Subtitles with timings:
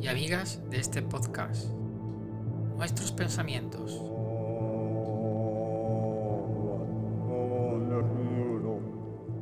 [0.00, 1.68] y amigas de este podcast.
[2.76, 3.92] Nuestros pensamientos.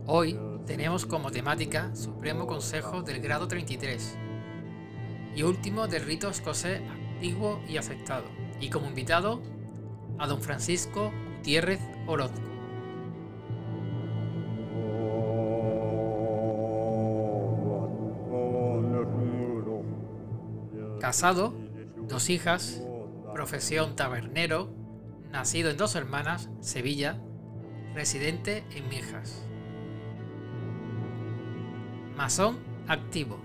[0.06, 4.16] Hoy tenemos como temática Supremo Consejo del Grado 33
[5.34, 8.27] y último del rito escocés antiguo y aceptado,
[8.60, 9.41] y como invitado
[10.19, 12.48] a don Francisco Gutiérrez Orozco.
[21.09, 21.55] Casado,
[22.07, 22.83] dos hijas,
[23.33, 24.69] profesión tabernero,
[25.31, 27.19] nacido en dos hermanas, Sevilla,
[27.95, 29.43] residente en Mijas.
[32.15, 33.41] Masón activo,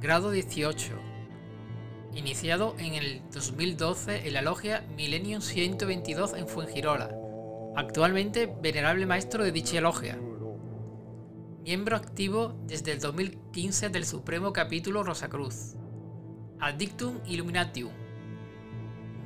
[0.00, 0.94] grado 18.
[2.14, 7.14] Iniciado en el 2012 en la logia Millennium 122 en Fuengirola.
[7.76, 10.18] Actualmente venerable maestro de dicha logia.
[11.62, 15.76] Miembro activo desde el 2015 del Supremo Capítulo Rosacruz.
[16.62, 17.90] Addictum Illuminatium.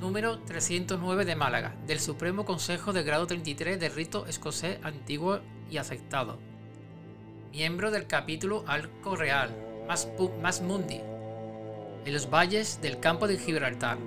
[0.01, 5.77] Número 309 de Málaga, del Supremo Consejo de Grado 33 del Rito Escocés Antiguo y
[5.77, 6.39] Aceptado
[7.51, 9.49] miembro del capítulo Arco Real,
[9.87, 11.01] más, Mundi,
[12.05, 13.97] en los valles del campo de Gibraltar,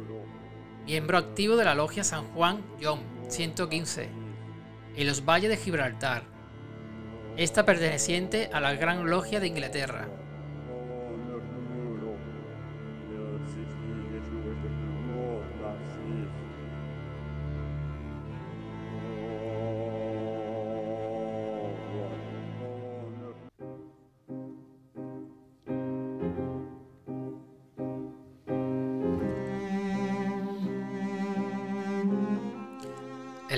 [0.87, 4.09] miembro activo de la logia San Juan John 115,
[4.95, 6.23] en los valles de Gibraltar,
[7.37, 10.09] esta perteneciente a la Gran Logia de Inglaterra.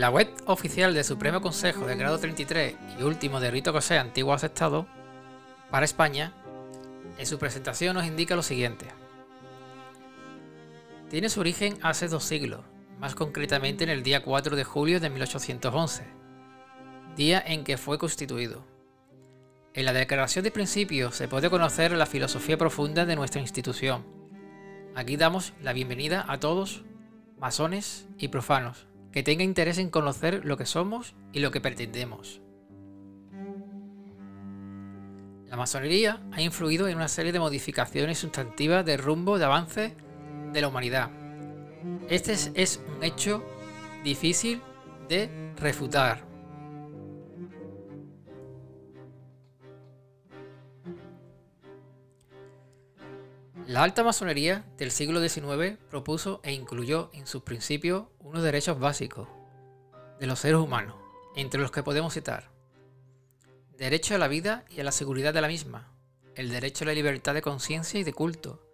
[0.02, 4.34] La web oficial del Supremo Consejo del Grado 33 y último de Rito Cosé Antiguo
[4.34, 4.88] Aceptado
[5.70, 6.32] para España,
[7.18, 8.86] en su presentación nos indica lo siguiente.
[11.08, 12.62] Tiene su origen hace dos siglos,
[12.98, 16.02] más concretamente en el día 4 de julio de 1811,
[17.14, 18.64] día en que fue constituido.
[19.72, 24.04] En la declaración de principios se puede conocer la filosofía profunda de nuestra institución.
[24.96, 26.82] Aquí damos la bienvenida a todos,
[27.38, 32.40] masones y profanos, que tenga interés en conocer lo que somos y lo que pretendemos.
[35.48, 39.94] La masonería ha influido en una serie de modificaciones sustantivas de rumbo de avance
[40.50, 41.10] de la humanidad.
[42.08, 43.44] Este es, un hecho
[44.02, 44.62] difícil
[45.10, 46.31] de refutar.
[53.66, 59.28] La alta masonería del siglo XIX propuso e incluyó en sus principios unos derechos básicos
[60.18, 60.96] de los seres humanos,
[61.36, 62.52] entre los que podemos citar
[63.82, 65.88] derecho a la vida y a la seguridad de la misma,
[66.36, 68.64] el derecho a la libertad de conciencia y de culto,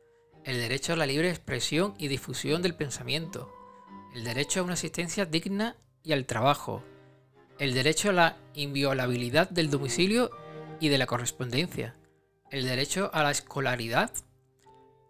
[0.45, 3.51] el derecho a la libre expresión y difusión del pensamiento,
[4.15, 6.85] el derecho a una existencia digna y al trabajo,
[7.59, 10.31] el derecho a la inviolabilidad del domicilio
[10.79, 11.97] y de la correspondencia,
[12.51, 14.13] el derecho a la escolaridad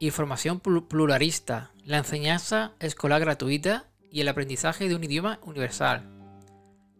[0.01, 6.09] Información pluralista, la enseñanza escolar gratuita y el aprendizaje de un idioma universal.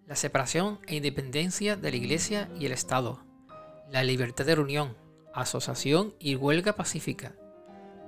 [0.09, 3.21] La separación e independencia de la Iglesia y el Estado.
[3.89, 4.97] La libertad de reunión,
[5.33, 7.37] asociación y huelga pacífica.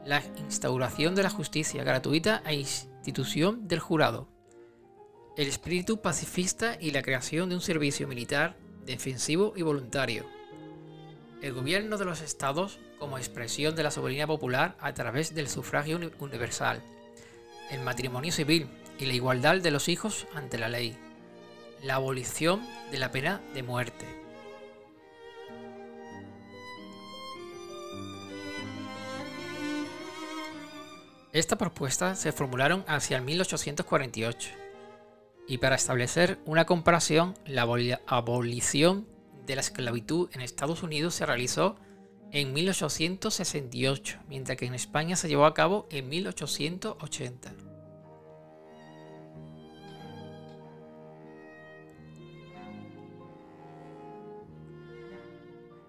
[0.04, 4.26] La instauración de la justicia gratuita e institución del jurado.
[5.36, 10.39] El espíritu pacifista y la creación de un servicio militar defensivo y voluntario.
[11.42, 15.98] El gobierno de los estados como expresión de la soberanía popular a través del sufragio
[16.18, 16.82] universal,
[17.70, 18.68] el matrimonio civil
[18.98, 20.98] y la igualdad de los hijos ante la ley,
[21.82, 24.04] la abolición de la pena de muerte.
[31.32, 34.50] Estas propuestas se formularon hacia el 1848
[35.48, 39.06] y para establecer una comparación, la abolición
[39.46, 41.76] de la esclavitud en Estados Unidos se realizó
[42.32, 47.54] en 1868, mientras que en España se llevó a cabo en 1880.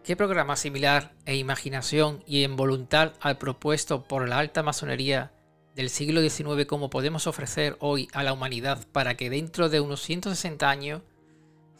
[0.03, 5.31] ¿Qué programa similar e imaginación y en voluntad al propuesto por la alta masonería
[5.75, 10.01] del siglo XIX como podemos ofrecer hoy a la humanidad para que dentro de unos
[10.01, 11.01] 160 años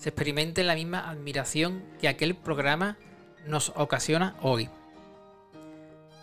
[0.01, 2.97] se experimente la misma admiración que aquel programa
[3.45, 4.67] nos ocasiona hoy.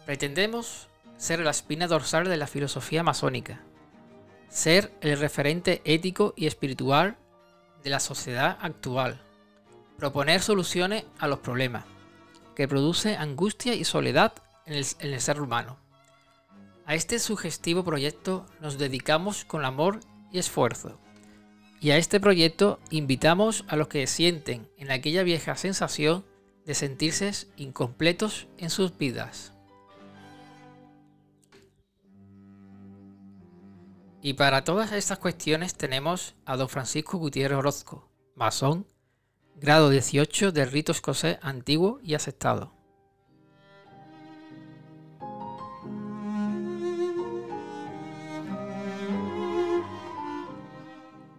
[0.04, 3.60] Pretendemos ser la espina dorsal de la filosofía masónica,
[4.48, 7.18] ser el referente ético y espiritual
[7.84, 9.20] de la sociedad actual,
[9.96, 11.84] proponer soluciones a los problemas
[12.56, 14.32] que produce angustia y soledad
[14.66, 15.78] en el, en el ser humano,
[16.84, 20.00] A este sugestivo proyecto nos dedicamos con amor
[20.32, 20.98] y esfuerzo.
[21.80, 26.24] Y a este proyecto invitamos a los que sienten en aquella vieja sensación
[26.64, 29.52] de sentirse incompletos en sus vidas.
[34.20, 38.86] Y para todas estas cuestiones tenemos a don Francisco Gutiérrez Orozco, masón,
[39.54, 42.77] grado 18 del rito escocés antiguo y aceptado.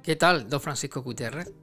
[0.10, 1.54] ¿Qué tal, don Francisco Gutiérrez?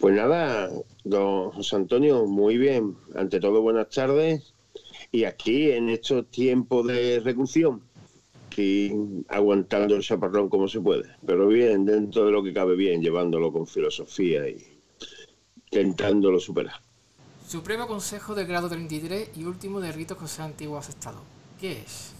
[0.00, 0.68] Pues nada,
[1.04, 2.96] don José Antonio, muy bien.
[3.14, 4.52] Ante todo, buenas tardes.
[5.12, 7.82] Y aquí, en estos tiempos de reclusión,
[8.48, 8.92] aquí
[9.28, 11.04] aguantando el chaparrón como se puede.
[11.24, 14.56] Pero bien, dentro de lo que cabe bien, llevándolo con filosofía y
[15.70, 16.85] intentándolo superar.
[17.46, 21.22] Supremo Consejo del Grado 33 y último de ritos José Antiguo Aceptado.
[21.60, 22.12] ¿Qué es?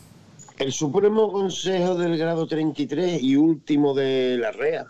[0.56, 4.87] El Supremo Consejo del Grado 33 y último de la REA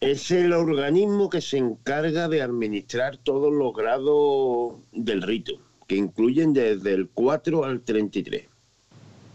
[0.00, 6.54] es el organismo que se encarga de administrar todos los grados del rito, que incluyen
[6.54, 8.46] desde el 4 al 33.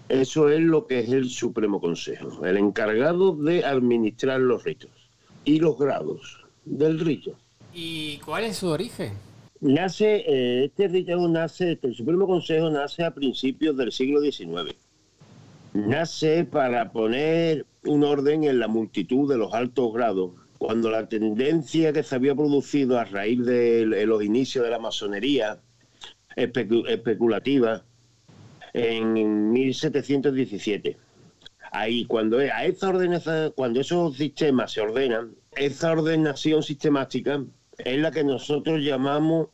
[0.09, 4.89] Eso es lo que es el Supremo Consejo, el encargado de administrar los ritos
[5.45, 7.37] y los grados del rito.
[7.71, 9.32] ¿Y cuál es su origen?
[9.63, 14.75] Nace, eh, este rito nace, el Supremo Consejo nace a principios del siglo XIX.
[15.71, 21.93] Nace para poner un orden en la multitud de los altos grados, cuando la tendencia
[21.93, 25.61] que se había producido a raíz de los inicios de la masonería
[26.35, 27.85] especulativa
[28.73, 30.97] en 1717.
[31.71, 37.41] Ahí, cuando a esa ordenación, cuando esos sistemas se ordenan, esa ordenación sistemática
[37.77, 39.47] es la que nosotros llamamos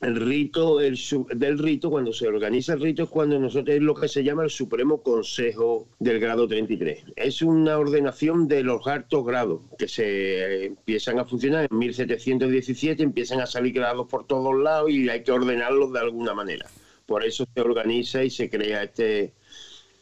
[0.00, 0.98] el rito el,
[1.34, 4.42] del rito, cuando se organiza el rito, es cuando nosotros es lo que se llama
[4.42, 7.04] el Supremo Consejo del grado 33.
[7.14, 13.40] Es una ordenación de los altos grados que se empiezan a funcionar en 1717, empiezan
[13.40, 16.66] a salir grados por todos lados y hay que ordenarlos de alguna manera.
[17.06, 19.34] Por eso se organiza y se crea este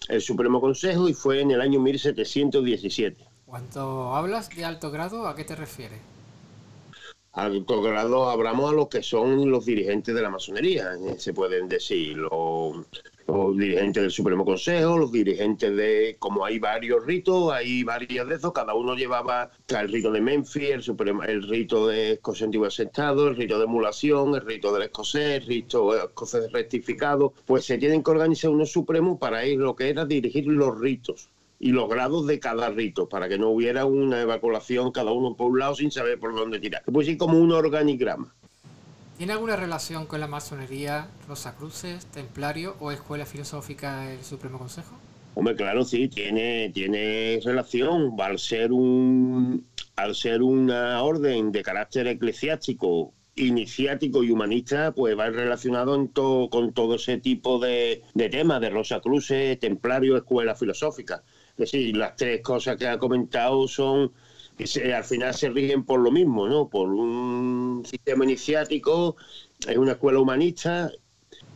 [0.09, 3.23] el Supremo Consejo y fue en el año 1717.
[3.45, 5.99] Cuando hablas de alto grado, ¿a qué te refieres?
[7.33, 11.69] Alto grado hablamos a los que son los dirigentes de la masonería, eh, se pueden
[11.69, 12.87] decir, los,
[13.57, 18.53] dirigentes del Supremo Consejo, los dirigentes de, como hay varios ritos, hay varios de esos,
[18.53, 23.29] cada uno llevaba el rito de Memphis, el, Supremo, el rito de escocés antiguo asentado,
[23.29, 28.03] el rito de emulación, el rito del escocés, el rito escocés rectificado, pues se tienen
[28.03, 31.29] que organizar unos supremos para ir lo que era dirigir los ritos
[31.63, 35.53] y los grados de cada rito, para que no hubiera una evacuación cada uno por
[35.53, 36.83] un lado sin saber por dónde tirar.
[36.91, 38.35] Pues sí, como un organigrama.
[39.19, 44.97] ¿Tiene alguna relación con la masonería, Rosacruces, Templario o Escuela Filosófica del Supremo Consejo?
[45.35, 48.15] Hombre, claro, sí, tiene, tiene relación.
[48.19, 55.29] Al ser, un, al ser una orden de carácter eclesiástico iniciático y humanista, pues va
[55.29, 61.23] relacionado en con todo ese tipo de, de temas de Rosacruces, Templario, Escuela Filosófica
[61.67, 64.13] sí, las tres cosas que ha comentado son
[64.57, 66.69] que al final se rigen por lo mismo, ¿no?
[66.69, 69.17] Por un sistema iniciático,
[69.67, 70.91] es una escuela humanista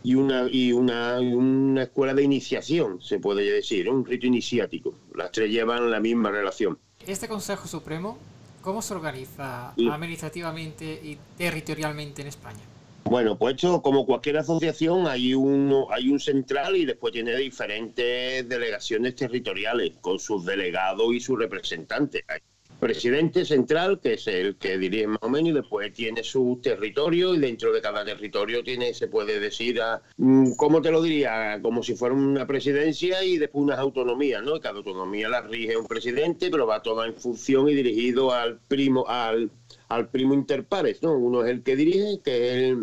[0.02, 4.94] y una, y una, una escuela de iniciación, se puede decir, un rito iniciático.
[5.14, 6.78] Las tres llevan la misma relación.
[7.06, 8.18] Este Consejo Supremo,
[8.62, 12.73] ¿cómo se organiza administrativamente y territorialmente en España?
[13.04, 18.49] Bueno, pues esto, como cualquier asociación, hay, uno, hay un central y después tiene diferentes
[18.49, 22.25] delegaciones territoriales con sus delegados y sus representantes.
[22.28, 22.40] Hay
[22.80, 27.34] presidente central, que es el que dirige más o menos, y después tiene su territorio
[27.34, 31.61] y dentro de cada territorio tiene, se puede decir, a, mm, ¿cómo te lo diría?
[31.62, 34.61] Como si fuera una presidencia y después unas autonomías, ¿no?
[34.61, 39.06] Cada autonomía la rige un presidente, pero va toda en función y dirigido al primo,
[39.08, 39.50] al
[39.88, 41.12] al primo interpares, ¿no?
[41.12, 42.76] Uno es el que dirige, que es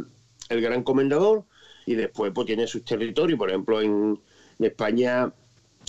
[0.50, 1.44] el, gran comendador,
[1.86, 4.20] y después pues tiene sus territorios, por ejemplo, en,
[4.60, 5.34] España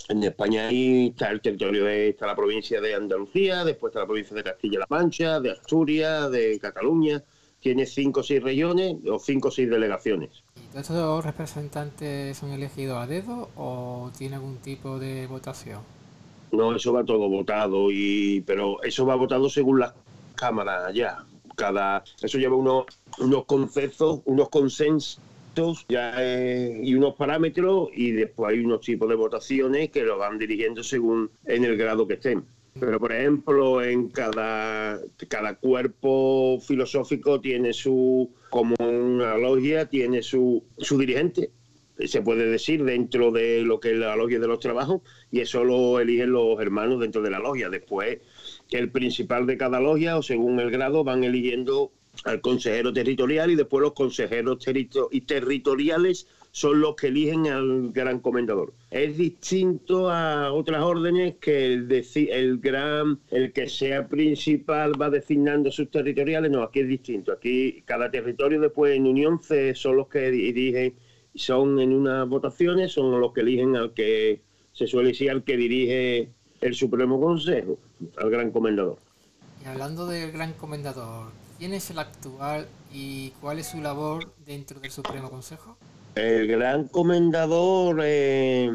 [0.09, 4.07] en España ahí está el territorio de está la provincia de Andalucía, después está la
[4.07, 7.23] provincia de Castilla-La Mancha, de Asturias, de Cataluña.
[7.59, 10.43] Tiene cinco o seis regiones o cinco o seis delegaciones.
[10.73, 15.81] ¿Y estos representantes son elegidos a dedo o tiene algún tipo de votación?
[16.51, 19.93] No, eso va todo votado, y pero eso va votado según las
[20.35, 21.25] cámara ya.
[21.55, 22.85] Cada, eso lleva unos,
[23.19, 25.19] unos conceptos, unos consensos
[25.87, 30.39] ya, eh, y unos parámetros y después hay unos tipos de votaciones que lo van
[30.39, 32.43] dirigiendo según en el grado que estén.
[32.79, 40.63] Pero, por ejemplo, en cada, cada cuerpo filosófico tiene su, como una logia, tiene su,
[40.79, 41.51] su dirigente,
[41.97, 45.63] se puede decir, dentro de lo que es la logia de los trabajos, y eso
[45.63, 47.69] lo eligen los hermanos dentro de la logia.
[47.69, 48.19] Después,
[48.71, 51.91] el principal de cada logia, o según el grado, van eligiendo
[52.25, 54.63] al consejero territorial y después los consejeros
[55.25, 58.73] territoriales son los que eligen al gran comendador.
[58.91, 65.71] Es distinto a otras órdenes que el, el gran, el que sea principal va designando
[65.71, 67.31] sus territoriales, no, aquí es distinto.
[67.31, 69.39] Aquí cada territorio después en unión
[69.73, 70.93] son los que dirigen,
[71.35, 74.41] son en unas votaciones, son los que eligen al que
[74.73, 76.29] se suele decir al que dirige
[76.61, 77.77] el Supremo Consejo,
[78.17, 78.97] al gran comendador.
[79.63, 84.79] Y hablando del gran comendador, ¿quién es el actual y cuál es su labor dentro
[84.79, 85.77] del Supremo Consejo?
[86.15, 88.71] El gran comendador eh,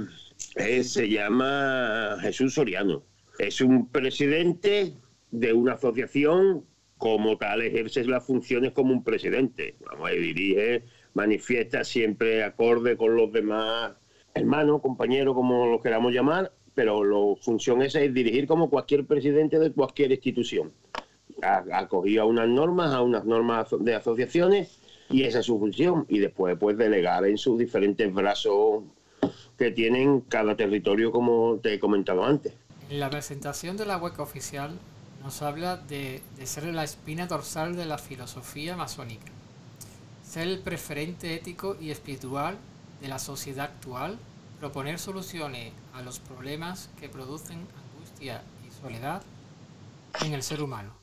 [0.57, 3.03] eh, se llama Jesús Soriano.
[3.39, 4.95] Es un presidente
[5.31, 6.65] de una asociación,
[6.97, 9.77] como tal ejerce las funciones como un presidente.
[9.87, 10.83] Vamos, dirige,
[11.19, 13.93] manifiesta siempre acorde con los demás
[14.35, 19.59] hermanos, compañeros, como los queramos llamar, pero la función esa es dirigir como cualquier presidente
[19.59, 20.73] de cualquier institución.
[21.43, 24.79] Acogido a unas normas, a unas normas de asociaciones
[25.11, 26.07] y esa es su función.
[26.09, 28.85] Y después, pues, delegar en sus diferentes brazos
[29.57, 32.53] que tienen cada territorio, como te he comentado antes.
[32.91, 34.71] La presentación de la web oficial
[35.25, 39.33] nos habla de, de ser la espina dorsal de la filosofía masónica,
[40.39, 42.57] ser el preferente ético y espiritual
[43.01, 44.17] de la sociedad actual,
[44.61, 49.21] proponer soluciones a los problemas que producen angustia y soledad
[50.25, 50.95] en el ser humano.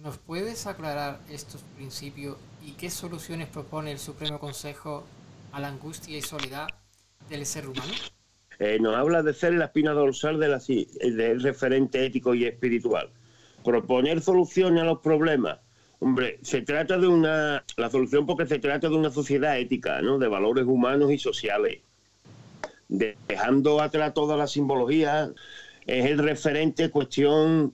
[0.00, 5.02] ¿Nos puedes aclarar estos principios y qué soluciones propone el Supremo Consejo
[5.50, 6.68] a la angustia y soledad
[7.28, 7.92] del ser humano?
[8.60, 13.10] Eh, nos habla de ser la espina dorsal la, del referente ético y espiritual.
[13.64, 15.63] Proponer soluciones a los problemas.
[16.04, 17.64] Hombre, se trata de una.
[17.78, 20.18] La solución porque se trata de una sociedad ética, ¿no?
[20.18, 21.80] De valores humanos y sociales.
[22.88, 25.32] dejando atrás toda la simbología,
[25.86, 27.72] es el referente cuestión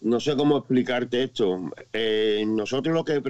[0.00, 1.70] no sé cómo explicarte esto.
[1.92, 3.22] Eh, nosotros lo que,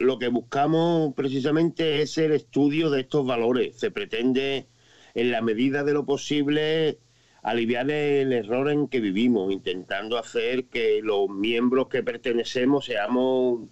[0.00, 3.78] lo que buscamos precisamente es el estudio de estos valores.
[3.78, 4.66] Se pretende,
[5.14, 6.98] en la medida de lo posible,
[7.42, 13.68] aliviar el error en que vivimos, intentando hacer que los miembros que pertenecemos seamos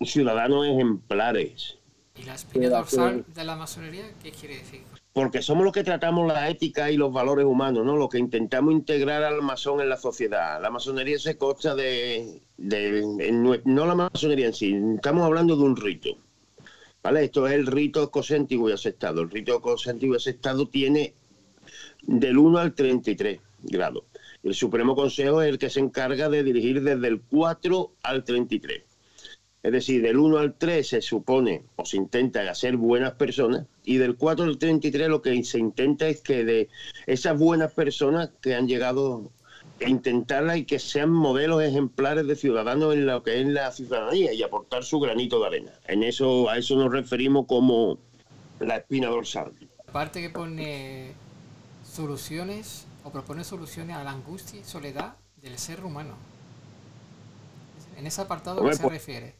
[0.00, 1.78] ciudadanos ejemplares.
[2.16, 4.82] ¿Y la espina dorsal de la masonería qué quiere decir?
[5.14, 7.96] porque somos los que tratamos la ética y los valores humanos, ¿no?
[7.96, 10.60] Lo que intentamos integrar al masón en la sociedad.
[10.60, 16.18] La masonería se consta de, no la masonería en sí, estamos hablando de un rito.
[17.00, 17.24] ¿Vale?
[17.24, 19.20] Esto es el rito cosentivo y aceptado.
[19.20, 21.14] El rito cosentivo y aceptado tiene
[22.06, 24.04] del 1 al 33 grados.
[24.42, 28.82] El Supremo Consejo es el que se encarga de dirigir desde el 4 al 33.
[29.62, 33.96] Es decir, del 1 al 3 se supone o se intenta hacer buenas personas y
[33.96, 36.68] del 4 al 33 lo que se intenta es que de
[37.06, 39.30] esas buenas personas que han llegado
[39.82, 44.34] a intentarla y que sean modelos ejemplares de ciudadanos en lo que es la ciudadanía
[44.34, 45.72] y aportar su granito de arena.
[45.88, 47.98] En eso a eso nos referimos como
[48.60, 49.52] la espina dorsal.
[49.88, 51.14] Aparte que pone
[51.94, 56.14] soluciones o propone soluciones a la angustia y soledad del ser humano.
[57.96, 59.34] En ese apartado, ¿a qué se pues, refiere?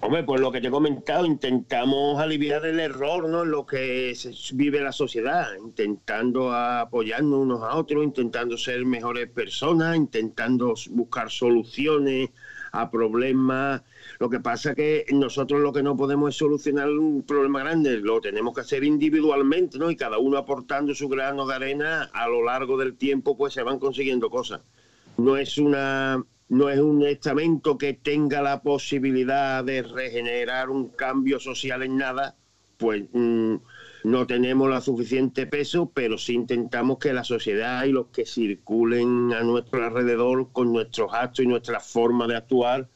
[0.00, 3.42] Hombre, pues lo que te he comentado, intentamos aliviar el error, ¿no?
[3.42, 9.28] En lo que se vive la sociedad, intentando apoyarnos unos a otros, intentando ser mejores
[9.28, 12.30] personas, intentando buscar soluciones
[12.74, 13.82] a problemas.
[14.18, 18.20] Lo que pasa que nosotros lo que no podemos es solucionar un problema grande, lo
[18.20, 19.90] tenemos que hacer individualmente, ¿no?
[19.90, 23.62] Y cada uno aportando su grano de arena a lo largo del tiempo, pues se
[23.62, 24.60] van consiguiendo cosas.
[25.16, 31.40] No es una no es un estamento que tenga la posibilidad de regenerar un cambio
[31.40, 32.36] social en nada,
[32.76, 33.56] pues mm,
[34.04, 39.32] no tenemos la suficiente peso, pero sí intentamos que la sociedad y los que circulen
[39.32, 42.88] a nuestro alrededor con nuestros actos y nuestra forma de actuar,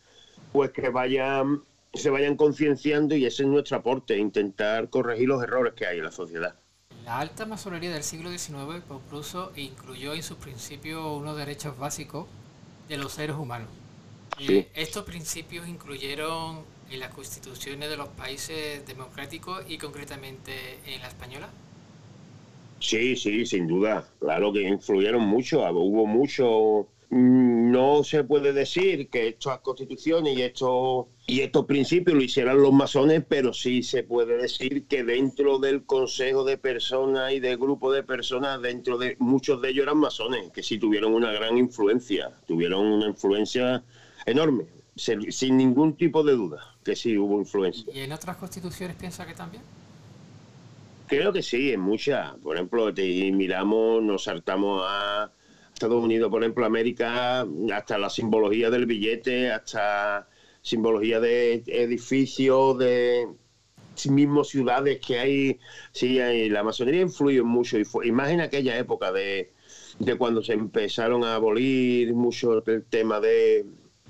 [0.52, 1.62] pues que vayan
[1.94, 6.04] se vayan concienciando y ese es nuestro aporte, intentar corregir los errores que hay en
[6.04, 6.54] la sociedad.
[7.06, 8.84] La alta masonería del siglo XIX
[9.56, 12.26] e incluyó en sus principios unos derechos básicos
[12.86, 13.68] de los seres humanos.
[14.38, 21.08] Eh, estos principios incluyeron en las constituciones de los países democráticos y concretamente en la
[21.08, 21.48] española.
[22.80, 24.08] Sí, sí, sin duda.
[24.20, 25.60] Claro que influyeron mucho.
[25.70, 26.88] Hubo mucho.
[27.10, 32.60] Mm, no se puede decir que estas constituciones y estos y estos principios lo hicieran
[32.62, 37.58] los masones, pero sí se puede decir que dentro del consejo de personas y del
[37.58, 41.58] grupo de personas, dentro de muchos de ellos eran masones, que sí tuvieron una gran
[41.58, 43.84] influencia, tuvieron una influencia
[44.24, 44.64] enorme,
[44.98, 47.84] sin ningún tipo de duda, que sí hubo influencia.
[47.92, 49.62] ¿Y en otras constituciones piensa que también?
[51.06, 52.34] Creo que sí, en muchas.
[52.36, 55.30] Por ejemplo, te miramos, nos saltamos a
[55.72, 60.28] Estados Unidos, por ejemplo, América, hasta la simbología del billete, hasta
[60.60, 63.26] simbología de edificios, de
[64.06, 65.58] mismos ciudades que hay.
[65.92, 66.18] Sí,
[66.50, 67.78] la masonería influye mucho.
[67.78, 69.52] Y, fue, más en aquella época de,
[69.98, 73.64] de cuando se empezaron a abolir mucho el tema de.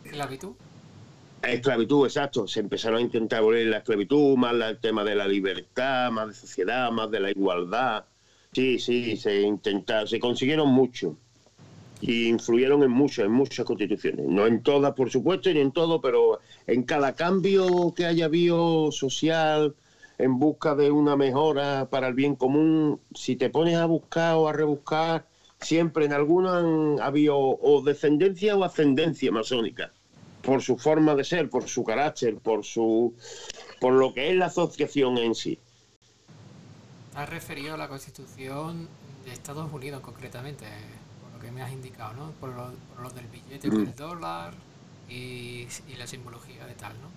[0.05, 0.53] ¿Esclavitud?
[1.43, 2.47] Esclavitud, exacto.
[2.47, 6.35] Se empezaron a intentar abolir la esclavitud, más el tema de la libertad, más de
[6.35, 8.05] sociedad, más de la igualdad.
[8.53, 11.17] Sí, sí, se intentaron, se consiguieron mucho
[12.01, 14.27] y influyeron en muchas, en muchas constituciones.
[14.27, 18.91] No en todas, por supuesto, ni en todo, pero en cada cambio que haya habido
[18.93, 19.75] social,
[20.19, 24.49] en busca de una mejora para el bien común, si te pones a buscar o
[24.49, 25.27] a rebuscar,
[25.61, 29.93] siempre en algunos han habido o descendencia o ascendencia masónica,
[30.43, 33.15] por su forma de ser, por su carácter, por su
[33.81, 35.59] por lo que es la asociación en sí.
[37.15, 38.89] Has referido a la Constitución
[39.25, 40.67] de Estados Unidos concretamente
[41.41, 42.33] que me has indicado, ¿no?
[42.41, 44.53] Por lo, del billete del dólar
[45.09, 45.67] y,
[45.97, 47.09] la simbología de tal, ¿no?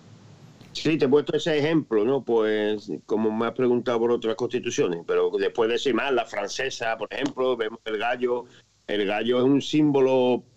[0.73, 2.23] Sí, te he puesto ese ejemplo, ¿no?
[2.23, 6.97] Pues como me has preguntado por otras constituciones, pero después de ese más, la francesa,
[6.97, 8.45] por ejemplo, vemos el gallo.
[8.87, 10.50] El gallo es un símbolo mm,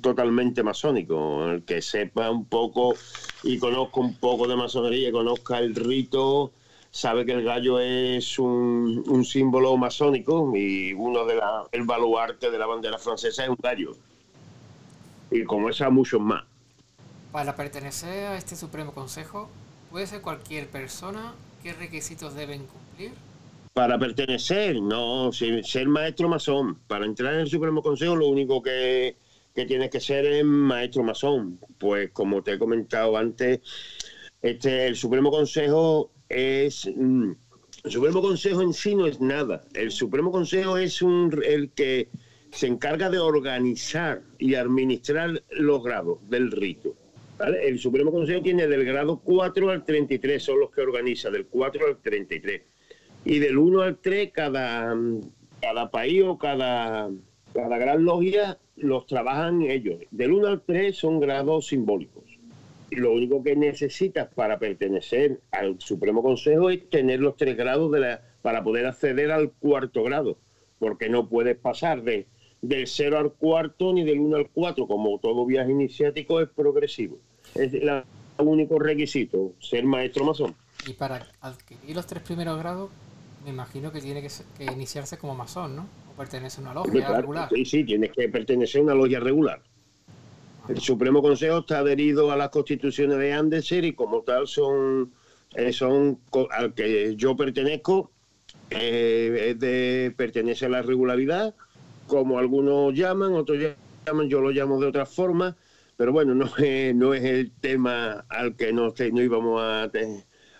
[0.00, 1.50] totalmente masónico.
[1.50, 2.94] El que sepa un poco
[3.42, 6.52] y conozca un poco de masonería, conozca el rito,
[6.90, 12.58] sabe que el gallo es un, símbolo masónico y uno de la, el baluarte de
[12.58, 13.96] la bandera francesa es un gallo.
[15.30, 16.44] Y como esa, muchos más.
[17.30, 19.48] Para pertenecer a este Supremo Consejo,
[19.90, 21.34] ¿puede ser cualquier persona?
[21.62, 23.12] ¿Qué requisitos deben cumplir?
[23.72, 26.76] Para pertenecer, no, ser maestro masón.
[26.88, 29.14] Para entrar en el Supremo Consejo, lo único que,
[29.60, 31.58] que tienes que ser es maestro masón.
[31.78, 33.60] Pues como te he comentado antes,
[34.42, 36.88] este, el Supremo Consejo es...
[36.96, 37.32] Mm,
[37.84, 39.62] el Supremo Consejo en sí no es nada.
[39.74, 42.08] El Supremo Consejo es un, el que
[42.50, 46.94] se encarga de organizar y administrar los grados del rito.
[47.62, 51.86] El Supremo Consejo tiene del grado 4 al 33, son los que organiza, del 4
[51.86, 52.62] al 33.
[53.24, 54.94] Y del 1 al 3, cada,
[55.62, 57.10] cada país o cada,
[57.54, 60.00] cada gran logia los trabajan ellos.
[60.10, 62.24] Del 1 al 3 son grados simbólicos
[62.90, 68.00] lo único que necesitas para pertenecer al Supremo Consejo es tener los tres grados de
[68.00, 70.38] la, para poder acceder al cuarto grado,
[70.78, 72.26] porque no puedes pasar de,
[72.62, 77.18] del cero al cuarto ni del uno al cuatro, como todo viaje iniciático es progresivo.
[77.54, 78.02] Es el
[78.38, 80.54] único requisito, ser maestro masón.
[80.86, 82.90] Y para adquirir los tres primeros grados,
[83.44, 85.86] me imagino que tiene que, iniciarse como masón, ¿no?
[86.20, 87.48] Pertenece a una logia regular.
[87.50, 89.62] Sí, sí, tienes que pertenecer a una logia regular.
[90.68, 95.14] El Supremo Consejo está adherido a las constituciones de Andersen y como tal son,
[95.54, 98.10] eh, son al que yo pertenezco,
[98.68, 101.54] eh, es de, pertenece a la regularidad,
[102.06, 103.56] como algunos llaman, otros
[104.06, 105.56] llaman, yo lo llamo de otra forma,
[105.96, 109.90] pero bueno, no es, no es el tema al que no, no íbamos a,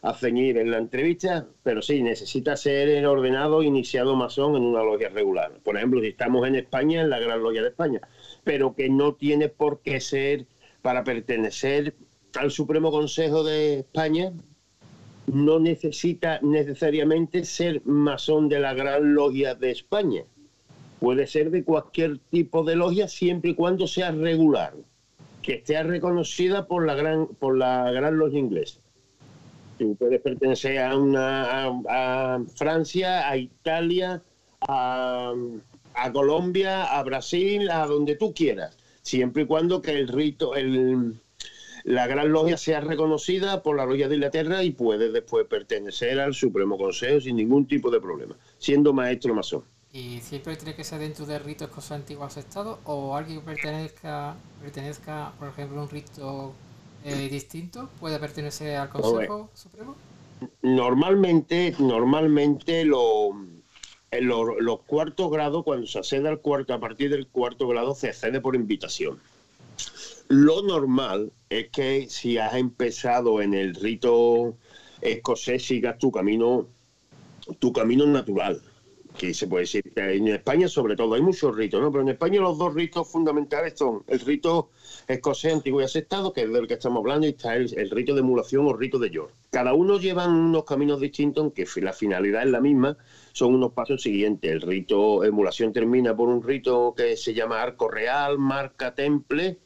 [0.03, 5.11] a ceñir en la entrevista, pero sí, necesita ser ordenado, iniciado masón en una logia
[5.11, 5.53] regular.
[5.63, 8.01] Por ejemplo, si estamos en España, en la Gran Logia de España
[8.45, 10.47] pero que no tiene por qué ser
[10.83, 11.95] para pertenecer
[12.39, 14.33] al Supremo Consejo de España,
[15.27, 20.25] no necesita necesariamente ser masón de la Gran Logia de España.
[20.99, 24.75] Puede ser de cualquier tipo de logia siempre y cuando sea regular,
[25.43, 28.81] que esté reconocida por la Gran, por la gran Logia inglesa.
[29.81, 34.23] Tú puedes pertenecer a, una, a Francia, a Italia,
[34.69, 35.33] a,
[36.13, 41.19] Colombia, a Brasil, a donde tú quieras, siempre y cuando que el rito, el,
[41.85, 46.35] la Gran Logia sea reconocida por la Logia de Inglaterra y puede después pertenecer al
[46.35, 49.65] Supremo Consejo sin ningún tipo de problema, siendo maestro masón.
[49.95, 54.37] ¿Y siempre tiene que ser dentro de ritos cosas antiguos aceptados o alguien que pertenezca,
[54.61, 56.53] pertenezca por ejemplo, a un rito
[57.05, 59.97] eh, distinto puede pertenecer al Consejo Supremo?
[60.63, 63.35] Normalmente, normalmente lo
[64.11, 68.09] en los, cuartos grados, cuando se accede al cuarto, a partir del cuarto grado se
[68.09, 69.21] accede por invitación.
[70.29, 74.57] Lo normal es que si has empezado en el rito
[75.01, 76.67] escocés, sigas tu camino,
[77.59, 78.61] tu camino natural.
[79.15, 81.91] Aquí se puede decir que en España sobre todo hay muchos ritos, ¿no?
[81.91, 84.71] Pero en España los dos ritos fundamentales son el rito
[85.09, 88.21] escocés antiguo y aceptado, que es del que estamos hablando, y está el, rito de
[88.21, 89.35] emulación o rito de York.
[89.51, 92.97] Cada uno lleva unos caminos distintos, aunque la finalidad es la misma,
[93.33, 94.51] son unos pasos siguientes.
[94.51, 99.59] El rito emulación termina por un rito que se llama arco real, marca temple,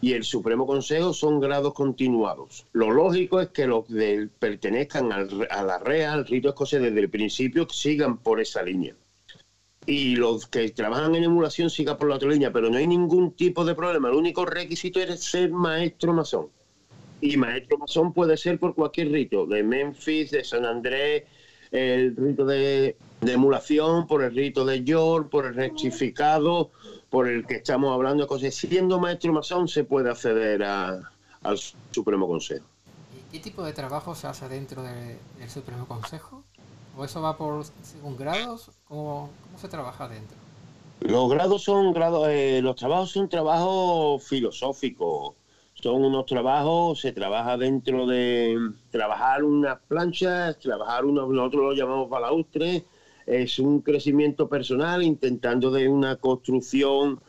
[0.00, 2.66] y el Supremo Consejo son grados continuados.
[2.72, 7.10] Lo lógico es que los que pertenezcan a la REA, al rito escocés, desde el
[7.10, 8.94] principio sigan por esa línea.
[9.86, 13.32] Y los que trabajan en emulación sigan por la otra línea, pero no hay ningún
[13.32, 14.08] tipo de problema.
[14.08, 16.48] El único requisito es ser maestro masón.
[17.20, 21.24] Y maestro masón puede ser por cualquier rito, de Memphis, de San Andrés,
[21.70, 26.70] el rito de, de emulación, por el rito de York, por el rectificado,
[27.10, 31.58] por el que estamos hablando, siendo maestro masón se puede acceder al
[31.90, 32.64] Supremo Consejo.
[33.12, 35.18] ¿Y qué tipo de trabajo se hace dentro del
[35.48, 36.44] Supremo Consejo?
[36.96, 38.70] ¿O eso va por según grados?
[38.86, 40.36] ¿Cómo, se trabaja dentro?
[41.00, 45.34] Los grados son grados, eh, los trabajos son trabajos filosóficos,
[45.74, 48.56] son unos trabajos, se trabaja dentro de
[48.90, 52.84] trabajar unas planchas, trabajar unos, nosotros lo llamamos balaustres,
[53.30, 57.20] es un crecimiento personal intentando de una construcción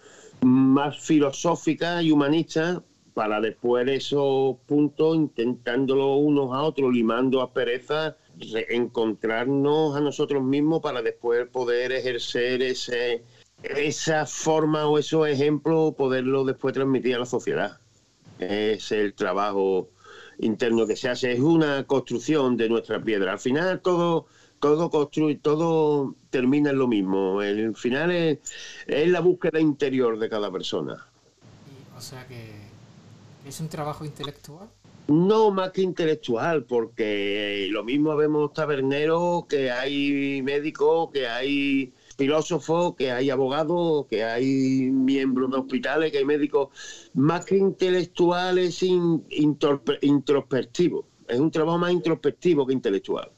[0.42, 2.84] más filosófica y humanista
[3.14, 8.18] para después esos puntos intentándolo unos a otros, limando a pereza,
[8.70, 13.24] encontrarnos a nosotros mismos para después poder ejercer ese,
[13.62, 17.80] esa forma o esos ejemplos, poderlo después transmitir a la sociedad.
[18.40, 19.90] Es el trabajo
[20.40, 23.34] interno que se hace, es una construcción de nuestra piedra.
[23.34, 24.26] Al final todo
[24.62, 27.42] todo construye, todo termina en lo mismo.
[27.42, 28.40] El final es,
[28.88, 31.06] la búsqueda interior de cada persona.
[31.98, 32.52] o sea que
[33.46, 34.70] es un trabajo intelectual.
[35.08, 42.96] No más que intelectual, porque lo mismo vemos taberneros, que hay médicos, que hay filósofos,
[42.96, 46.70] que hay abogados, que hay miembros de hospitales, que hay médicos.
[47.16, 51.08] Más que intelectual es introspectivo.
[51.28, 53.32] Es un trabajo más introspectivo que intelectual.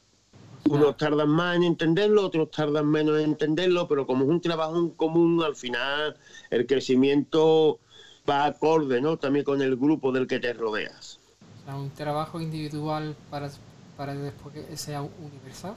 [0.70, 4.78] Unos tardan más en entenderlo, otros tardan menos en entenderlo, pero como es un trabajo
[4.78, 6.16] en común, al final
[6.50, 7.80] el crecimiento
[8.28, 9.18] va acorde, ¿no?
[9.18, 11.20] También con el grupo del que te rodeas.
[11.66, 13.50] Un trabajo individual para,
[13.96, 15.74] para después que sea universal.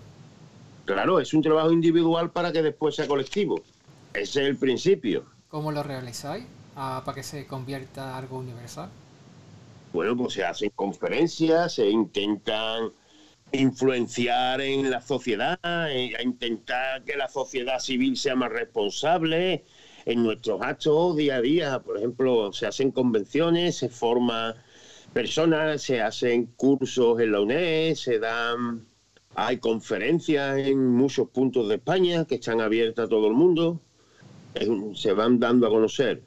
[0.85, 3.61] Claro, es un trabajo individual para que después sea colectivo.
[4.13, 5.25] Ese es el principio.
[5.49, 6.45] ¿Cómo lo realizáis
[6.75, 8.89] ah, para que se convierta en algo universal?
[9.93, 12.91] Bueno, pues se hacen conferencias, se intentan
[13.51, 19.63] influenciar en la sociedad, a intentar que la sociedad civil sea más responsable
[20.05, 21.79] en nuestros actos día a día.
[21.79, 24.55] Por ejemplo, se hacen convenciones, se forman
[25.13, 28.85] personas, se hacen cursos en la UNED, se dan,
[29.35, 33.81] hay conferencias en muchos puntos de España que están abiertas a todo el mundo,
[34.95, 36.21] se van dando a conocer.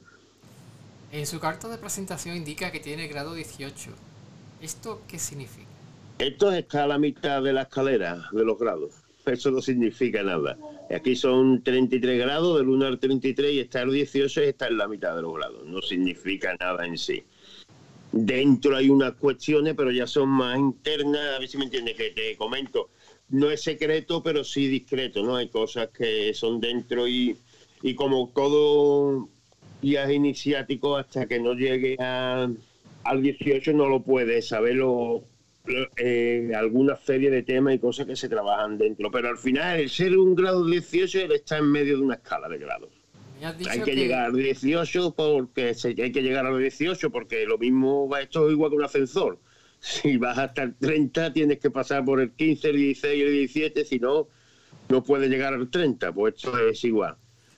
[1.11, 3.91] En su carta de presentación indica que tiene grado 18.
[4.61, 5.70] ¿Esto qué significa?
[6.21, 8.91] Esto está a la mitad de la escalera de los grados.
[9.25, 10.55] Eso no significa nada.
[10.95, 14.77] Aquí son 33 grados, del 1 al 33, y está el 18 y está en
[14.77, 15.65] la mitad de los grados.
[15.65, 17.23] No significa nada en sí.
[18.11, 21.37] Dentro hay unas cuestiones, pero ya son más internas.
[21.37, 22.91] A ver si me entiendes, que te comento.
[23.29, 25.37] No es secreto, pero sí discreto, ¿no?
[25.37, 27.35] Hay cosas que son dentro y,
[27.81, 29.27] y como todo
[29.81, 35.23] viaje iniciático, hasta que no llegue al 18 no lo puedes saberlo
[35.97, 39.11] eh, alguna serie de temas y cosas que se trabajan dentro.
[39.11, 42.57] Pero al final, el ser un grado 18 está en medio de una escala de
[42.57, 42.89] grados.
[43.69, 48.07] Hay que, llegar al 18 porque hay que llegar a los 18 porque lo mismo
[48.07, 49.39] va esto igual que un ascensor.
[49.79, 53.31] Si vas hasta el 30 tienes que pasar por el 15, el 16 y el
[53.31, 54.27] 17, si no,
[54.89, 56.13] no puedes llegar al 30.
[56.13, 57.15] Pues esto es igual.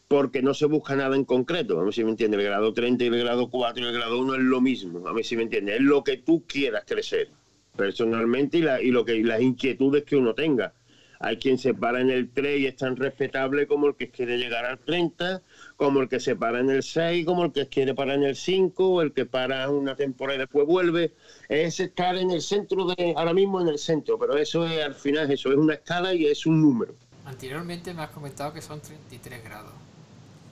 [0.08, 1.78] Porque no se busca nada en concreto.
[1.78, 2.38] A ver si me entiende.
[2.38, 5.06] El grado 30 y el grado 4 y el grado 1 es lo mismo.
[5.06, 5.76] A ver si me entiende.
[5.76, 7.30] Es lo que tú quieras crecer
[7.76, 10.74] personalmente y, la, y, lo que, las inquietudes que uno tenga.
[11.20, 14.38] Hay quien se para en el 3 y es tan respetable como el que quiere
[14.38, 15.42] llegar al 30,
[15.78, 18.36] como el que se para en el 6, como el que quiere parar en el
[18.36, 21.14] 5, o el que para una temporada y después vuelve.
[21.48, 24.96] Es estar en el centro, de ahora mismo en el centro, pero eso es al
[24.96, 26.94] final, eso es una escala y es un número.
[27.24, 29.72] Anteriormente me has comentado que son 33 grados.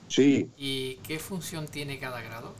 [0.08, 0.48] Sí.
[0.56, 2.54] ¿Y qué función tiene cada grado?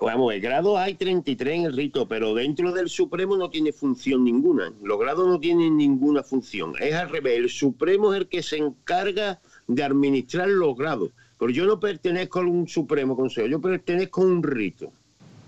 [0.00, 4.24] Vamos, el grado hay 33 en el rito, pero dentro del Supremo no tiene función
[4.24, 4.72] ninguna.
[4.82, 6.74] Los grados no tienen ninguna función.
[6.80, 7.38] Es al revés.
[7.38, 11.10] El Supremo es el que se encarga de administrar los grados.
[11.38, 14.92] Pero yo no pertenezco a un Supremo Consejo, yo pertenezco a un rito.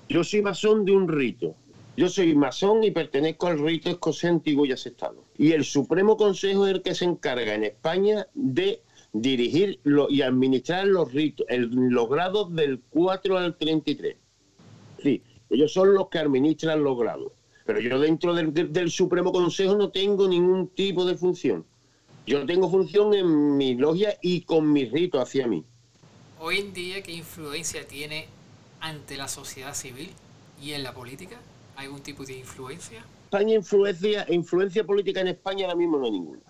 [0.09, 1.55] Yo soy masón de un rito.
[1.97, 5.25] Yo soy masón y pertenezco al rito escocés antiguo y aceptado.
[5.37, 8.81] Y el Supremo Consejo es el que se encarga en España de
[9.13, 14.17] dirigir y administrar los ritos, los grados del 4 al 33.
[15.03, 17.33] Sí, ellos son los que administran los grados.
[17.67, 21.65] Pero yo dentro del, Supremo Consejo no tengo ningún tipo de función.
[22.27, 25.65] Yo tengo función en mi logia y con mi rito hacia mí.
[26.39, 28.27] Hoy en día, ¿qué influencia tiene
[28.81, 30.11] ante la sociedad civil
[30.63, 31.41] y en la política?
[31.77, 33.05] ¿Hay algún tipo de influencia?
[33.25, 36.50] España influencia, influencia política en España ahora mismo no hay ninguna.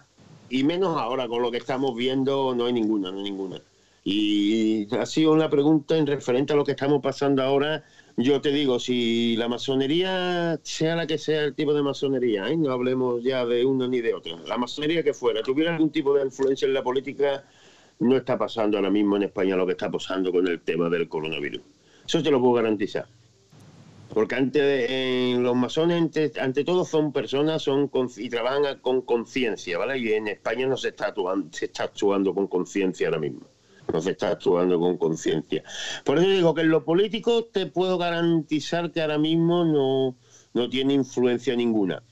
[0.51, 3.63] Y menos ahora con lo que estamos viendo no hay ninguna, no hay ninguna.
[4.03, 7.85] Y ha sido una pregunta en referente a lo que estamos pasando ahora.
[8.17, 12.57] Yo te digo, si la masonería, sea la que sea el tipo de masonería, ¿eh?
[12.57, 16.15] no hablemos ya de una ni de otra, la masonería que fuera, tuviera algún tipo
[16.15, 17.45] de influencia en la política,
[18.01, 21.09] no está pasando ahora mismo en España lo que está pasando con el tema del
[21.09, 21.63] coronavirus.
[22.05, 23.07] Eso te lo puedo garantizar.
[24.13, 29.99] Porque ante los masones, ante, todo, son personas son y trabajan con conciencia, ¿vale?
[29.99, 33.47] Y en España no se está actuando, se está actuando con conciencia ahora mismo.
[33.93, 35.65] No se está actuando con conciencia.
[36.05, 40.17] Por eso digo que en lo político te puedo garantizar que ahora mismo no,
[40.55, 42.03] no tiene influencia ninguna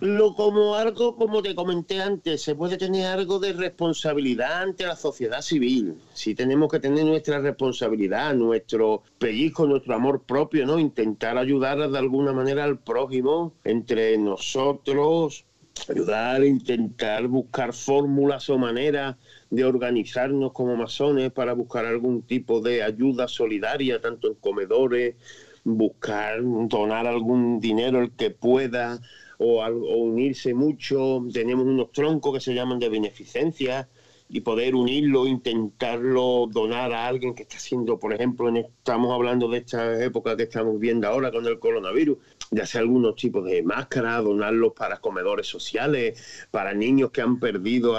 [0.00, 4.94] lo como algo, como te comenté antes, se puede tener algo de responsabilidad ante la
[4.94, 5.96] sociedad civil.
[6.12, 10.78] Si tenemos que tener nuestra responsabilidad, nuestro pellizco, nuestro amor propio, ¿no?
[10.78, 15.44] Intentar ayudar de alguna manera al prójimo entre nosotros,
[15.88, 19.16] ayudar, intentar buscar fórmulas o maneras
[19.50, 25.16] de organizarnos como masones para buscar algún tipo de ayuda solidaria, tanto en comedores,
[25.64, 29.00] buscar donar algún dinero el que pueda
[29.38, 31.24] o, unirse mucho.
[31.32, 33.88] Tenemos unos troncos que se llaman de beneficencia
[34.28, 39.58] y poder unirlo, intentarlo donar a alguien que está haciendo, por ejemplo, estamos hablando de
[39.58, 42.18] esta época que estamos viendo ahora con el coronavirus,
[42.50, 47.96] de hacer algunos tipos de máscaras, donarlos para comedores sociales, para niños que han perdido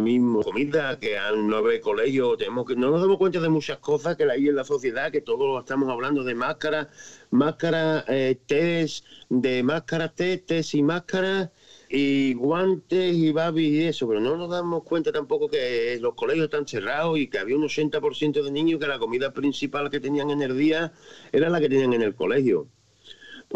[0.00, 4.16] mismo comida, que han nueve colegios, tenemos que no nos damos cuenta de muchas cosas
[4.16, 6.88] que hay en la sociedad, que todos estamos hablando de máscaras,
[7.30, 11.50] máscaras, eh, test, de máscaras, test, y máscaras
[11.88, 16.44] y guantes y babis y eso, pero no nos damos cuenta tampoco que los colegios
[16.46, 20.30] están cerrados y que había un 80% de niños que la comida principal que tenían
[20.30, 20.92] en el día
[21.32, 22.68] era la que tenían en el colegio.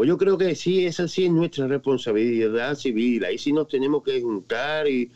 [0.01, 3.23] Pues yo creo que sí, esa sí es nuestra responsabilidad civil.
[3.23, 5.11] Ahí sí nos tenemos que juntar y,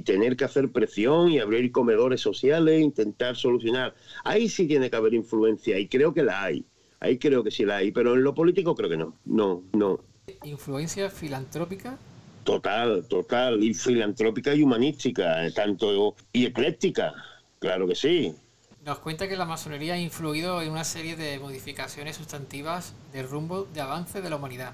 [0.00, 3.94] tener que hacer presión y abrir comedores sociales, intentar solucionar.
[4.24, 6.64] Ahí sí tiene que haber influencia y creo que la hay.
[7.00, 9.14] Ahí creo que sí la hay, pero en lo político creo que no.
[9.26, 10.00] No, no.
[10.44, 11.98] ¿Influencia filantrópica?
[12.42, 13.62] Total, total.
[13.62, 17.12] Y filantrópica y humanística, tanto y ecléctica.
[17.58, 18.34] Claro que sí.
[18.84, 23.68] Nos cuenta que la masonería ha influido en una serie de modificaciones sustantivas del rumbo
[23.74, 24.72] de avance de la humanidad.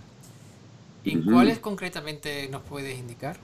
[1.05, 3.37] ¿En cuáles concretamente nos puedes indicar?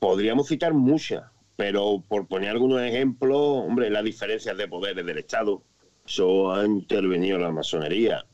[0.00, 1.24] Podríamos citar muchas,
[1.56, 5.62] pero por poner algunos ejemplos, hombre, las diferencias de poderes del Estado,
[6.04, 8.24] eso ha intervenido la masonería.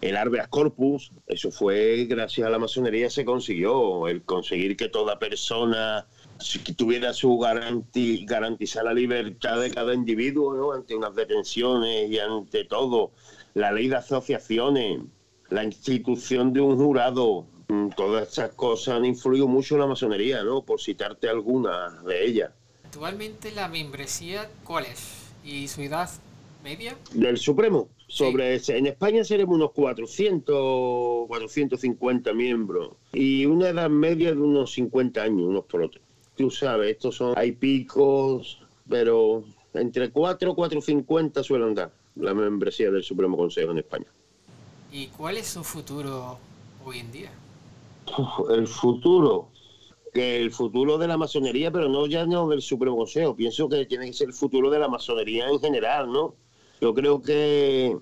[0.00, 5.18] El Arbeas Corpus, eso fue gracias a la masonería se consiguió, el conseguir que toda
[5.18, 6.06] persona
[6.38, 10.72] si tuviera su garantizar la libertad de cada individuo ¿no?
[10.72, 13.12] ante unas detenciones y ante todo,
[13.54, 15.00] la ley de asociaciones,
[15.50, 20.42] la institución de un jurado, mm, todas esas cosas han influido mucho en la masonería,
[20.42, 20.62] ¿no?
[20.62, 22.50] por citarte algunas de ellas.
[22.84, 25.32] Actualmente la membresía, ¿cuál es?
[25.44, 26.10] ¿Y su edad
[26.62, 26.96] media?
[27.12, 27.88] Del Supremo.
[28.06, 35.22] Sobre En España seremos unos 400, 450 miembros y una edad media de unos 50
[35.22, 36.03] años, unos por otros
[36.36, 42.90] tú sabes, estos son, hay picos, pero entre 4 y 4.50 suelen dar la membresía
[42.90, 44.06] del Supremo Consejo en España.
[44.92, 46.38] ¿Y cuál es su futuro
[46.84, 47.30] hoy en día?
[48.50, 49.48] el futuro,
[50.12, 53.86] que el futuro de la masonería, pero no ya no del Supremo Consejo, pienso que
[53.86, 56.34] tiene que ser el futuro de la masonería en general, ¿no?
[56.80, 57.96] Yo creo que,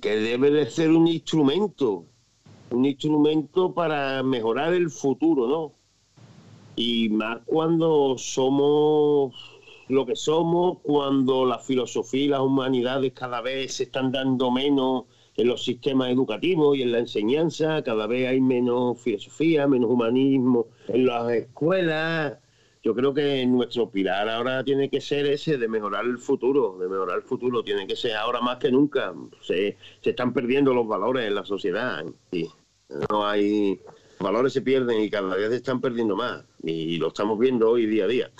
[0.00, 2.04] que debe de ser un instrumento,
[2.70, 5.72] un instrumento para mejorar el futuro, ¿no?
[6.76, 9.34] Y más cuando somos
[9.88, 15.04] lo que somos, cuando la filosofía y las humanidades cada vez se están dando menos
[15.36, 20.68] en los sistemas educativos y en la enseñanza, cada vez hay menos filosofía, menos humanismo
[20.88, 22.38] en las escuelas.
[22.82, 26.88] Yo creo que nuestro pilar ahora tiene que ser ese de mejorar el futuro, de
[26.88, 29.12] mejorar el futuro, tiene que ser ahora más que nunca.
[29.40, 32.04] Se, se están perdiendo los valores en la sociedad.
[32.30, 32.46] y
[33.10, 33.80] No hay
[34.24, 36.42] valores se pierden y cada vez están perdiendo más.
[36.62, 38.30] Y lo estamos viendo hoy día a día.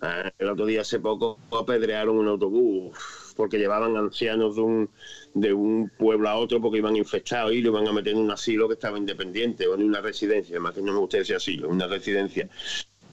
[0.00, 2.96] Ah, el otro día hace poco apedrearon un autobús
[3.36, 4.90] porque llevaban ancianos de un,
[5.34, 8.30] de un pueblo a otro porque iban infectados y lo iban a meter en un
[8.30, 11.68] asilo que estaba independiente o en una residencia, más que no me gusta ese asilo,
[11.68, 12.48] una residencia.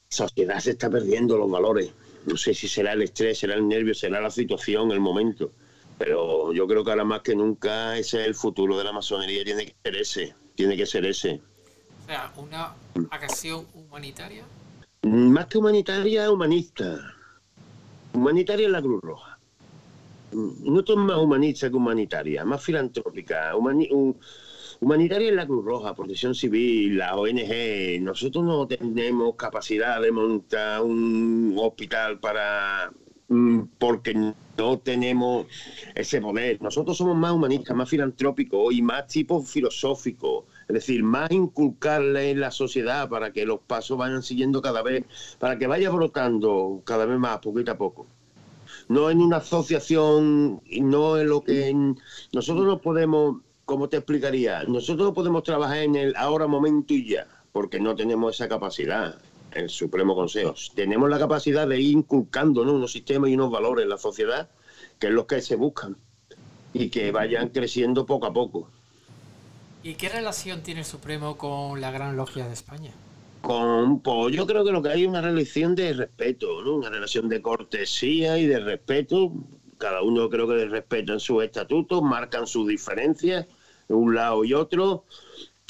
[0.10, 1.92] Sociedad se está perdiendo los valores.
[2.26, 5.52] No sé si será el estrés, será el nervio, será la situación, el momento.
[5.98, 9.44] Pero yo creo que ahora más que nunca ese es el futuro de la masonería,
[9.44, 11.42] tiene que ser ese, tiene que ser ese.
[12.04, 12.74] O sea, una
[13.10, 14.44] acción humanitaria.
[15.04, 17.16] Más que humanitaria, humanista.
[18.14, 19.40] Humanitaria es la Cruz Roja.
[20.32, 23.54] No es más humanista que humanitaria, más filantrópica.
[24.80, 28.02] humanitaria es la Cruz Roja, Protección Civil, la ONG.
[28.02, 32.92] Nosotros no tenemos capacidad de montar un hospital para
[33.28, 35.48] mm, porque no tenemos
[35.96, 36.62] ese poder.
[36.62, 40.46] Nosotros somos más humanistas, más filantrópicos y más tipo filosóficos.
[40.72, 45.06] Es decir, más inculcarle en la sociedad para que los pasos vayan siguiendo cada vez,
[45.38, 48.08] para que vaya brotando cada vez más, poquito a poco
[48.88, 51.74] no en una asociación, no en lo que
[52.34, 54.64] nosotros no podemos, ¿cómo te explicaría?
[54.64, 59.18] Nosotros no podemos trabajar en el ahora, momento y ya, porque no tenemos esa capacidad.
[59.52, 60.56] El Supremo Consejo.
[60.76, 64.50] Tenemos la capacidad de ir inculcando unos sistemas y unos valores en la sociedad,
[64.98, 65.98] que es lo que se buscan,
[66.74, 68.70] y que vayan creciendo poco a poco.
[69.84, 72.91] ¿Y qué relación tiene el Supremo con la Gran Logia de España?
[73.41, 76.76] Con, pues yo creo que lo que hay es una relación de respeto, ¿no?
[76.76, 79.34] una relación de cortesía y de respeto.
[79.80, 83.48] Cada uno creo que respetan sus estatutos, marcan sus diferencias
[83.88, 85.06] de un lado y otro.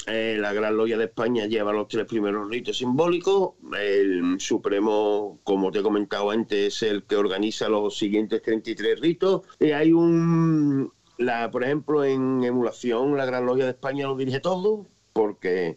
[0.06, 3.52] Eh, la Gran Logia de España lleva los tres primeros ritos simbólicos.
[3.78, 9.42] El Supremo, como te he comentado antes, es el que organiza los siguientes 33 ritos.
[9.58, 14.40] Y hay un, la, por ejemplo, en emulación, la Gran Logia de España lo dirige
[14.40, 15.76] todo, porque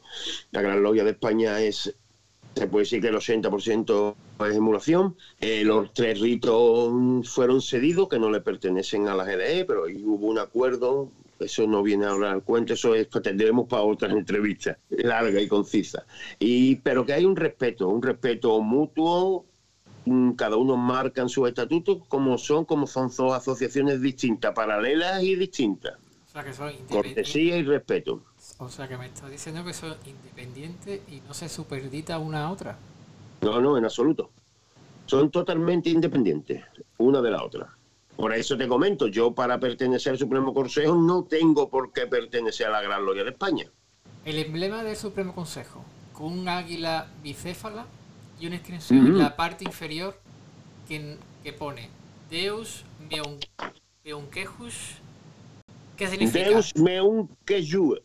[0.52, 1.96] la Gran Logia de España es,
[2.56, 4.16] se puede decir que el 80%
[4.48, 5.16] es emulación.
[5.40, 6.94] Eh, los tres ritos
[7.30, 11.10] fueron cedidos, que no le pertenecen a la GDE, pero ahí hubo un acuerdo.
[11.38, 15.50] Eso no viene ahora al cuento, eso es que tendremos para otras entrevistas, larga y
[15.50, 16.06] concisa.
[16.40, 19.46] Y, pero que hay un respeto, un respeto mutuo,
[20.36, 25.36] cada uno marca en sus estatutos como son, como son dos asociaciones distintas, paralelas y
[25.36, 25.96] distintas.
[26.90, 28.22] Cortesía y respeto.
[28.58, 32.52] O sea que me está diciendo que son independientes y no se superdita una a
[32.52, 32.78] otra.
[33.42, 34.30] No, no, en absoluto.
[35.06, 36.64] Son totalmente independientes,
[36.98, 37.76] una de la otra.
[38.16, 42.68] Por eso te comento, yo para pertenecer al Supremo Consejo no tengo por qué pertenecer
[42.68, 43.66] a la Gran Logia de España.
[44.24, 47.86] El emblema del Supremo Consejo, con un águila bicéfala
[48.40, 50.20] y una inscripción en la parte inferior
[50.88, 51.90] que, que pone
[52.30, 52.84] Deus
[54.04, 54.98] meunquejus.
[55.98, 56.50] ¿Qué significa?
[56.50, 58.02] Deus meunquejus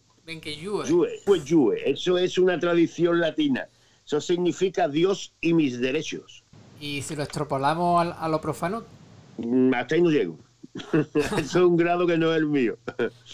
[1.26, 1.42] pues
[1.84, 3.68] Eso es una tradición latina.
[4.04, 6.44] Eso significa Dios y mis derechos.
[6.80, 8.84] ¿Y si lo extrapolamos a, lo profano?
[9.38, 10.38] Mm, hasta ahí no llego.
[10.92, 12.78] Eso es un grado que no es el mío.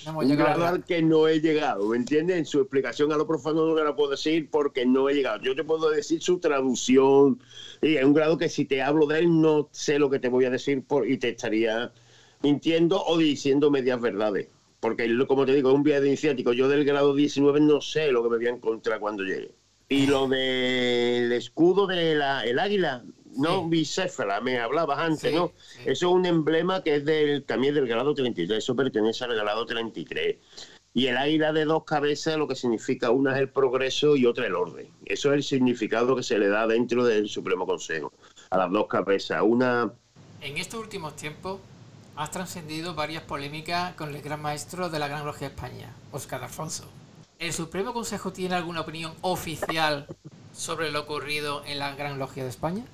[0.06, 2.38] un grado al que no he llegado, ¿me entiendes?
[2.38, 5.42] En su explicación a lo profano no me la puedo decir porque no he llegado.
[5.42, 7.40] Yo te puedo decir su traducción.
[7.82, 10.28] Y es un grado que si te hablo de él no sé lo que te
[10.28, 11.92] voy a decir por, y te estaría
[12.42, 14.48] mintiendo o diciendo medias verdades
[14.80, 16.52] porque como te digo, es un viaje iniciático.
[16.52, 19.50] Yo del grado 19 no sé lo que me voy a encontrar cuando llegue.
[19.88, 23.04] Y lo del escudo del el águila,
[23.36, 25.52] no bicéfala, me hablabas antes, ¿no?
[25.80, 29.66] Eso es un emblema que es del, también del grado 33, eso pertenece al grado
[29.66, 30.36] 33.
[30.94, 34.46] Y el águila de dos cabezas lo que significa una es el progreso y otra
[34.46, 34.88] el orden.
[35.04, 38.12] Eso es el significado que se le da dentro del Supremo Consejo,
[38.48, 39.42] a las dos cabezas.
[39.44, 39.92] Una...
[40.40, 41.60] En estos últimos tiempos
[42.16, 46.42] has trascendido varias polémicas con el gran maestro de la Gran Logia de España, Óscar
[46.42, 46.84] Alfonso.
[47.38, 50.06] ¿El Supremo Consejo tiene alguna opinión oficial
[50.54, 52.84] sobre lo ocurrido en la Gran Logia de España?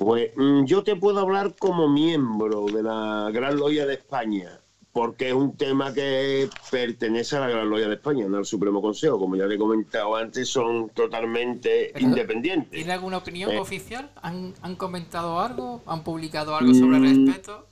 [0.00, 4.58] Pues mm, yo te puedo hablar como miembro de la Gran Logia de España,
[4.94, 8.80] porque es un tema que pertenece a la Gran Logia de España, no al Supremo
[8.80, 9.18] Consejo.
[9.18, 12.70] Como ya te he comentado antes, son totalmente independientes.
[12.70, 13.58] ¿Tiene alguna opinión eh.
[13.58, 14.10] oficial?
[14.22, 15.82] ¿Han, ¿Han, comentado algo?
[15.84, 17.66] ¿Han publicado algo sobre el mm, respeto?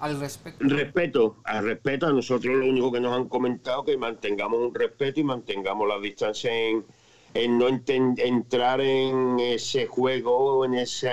[0.00, 0.64] al respecto?
[0.64, 4.74] Respeto, al respeto, a nosotros lo único que nos han comentado es que mantengamos un
[4.74, 11.12] respeto y mantengamos la distancia en, no entrar en ese juego, en ese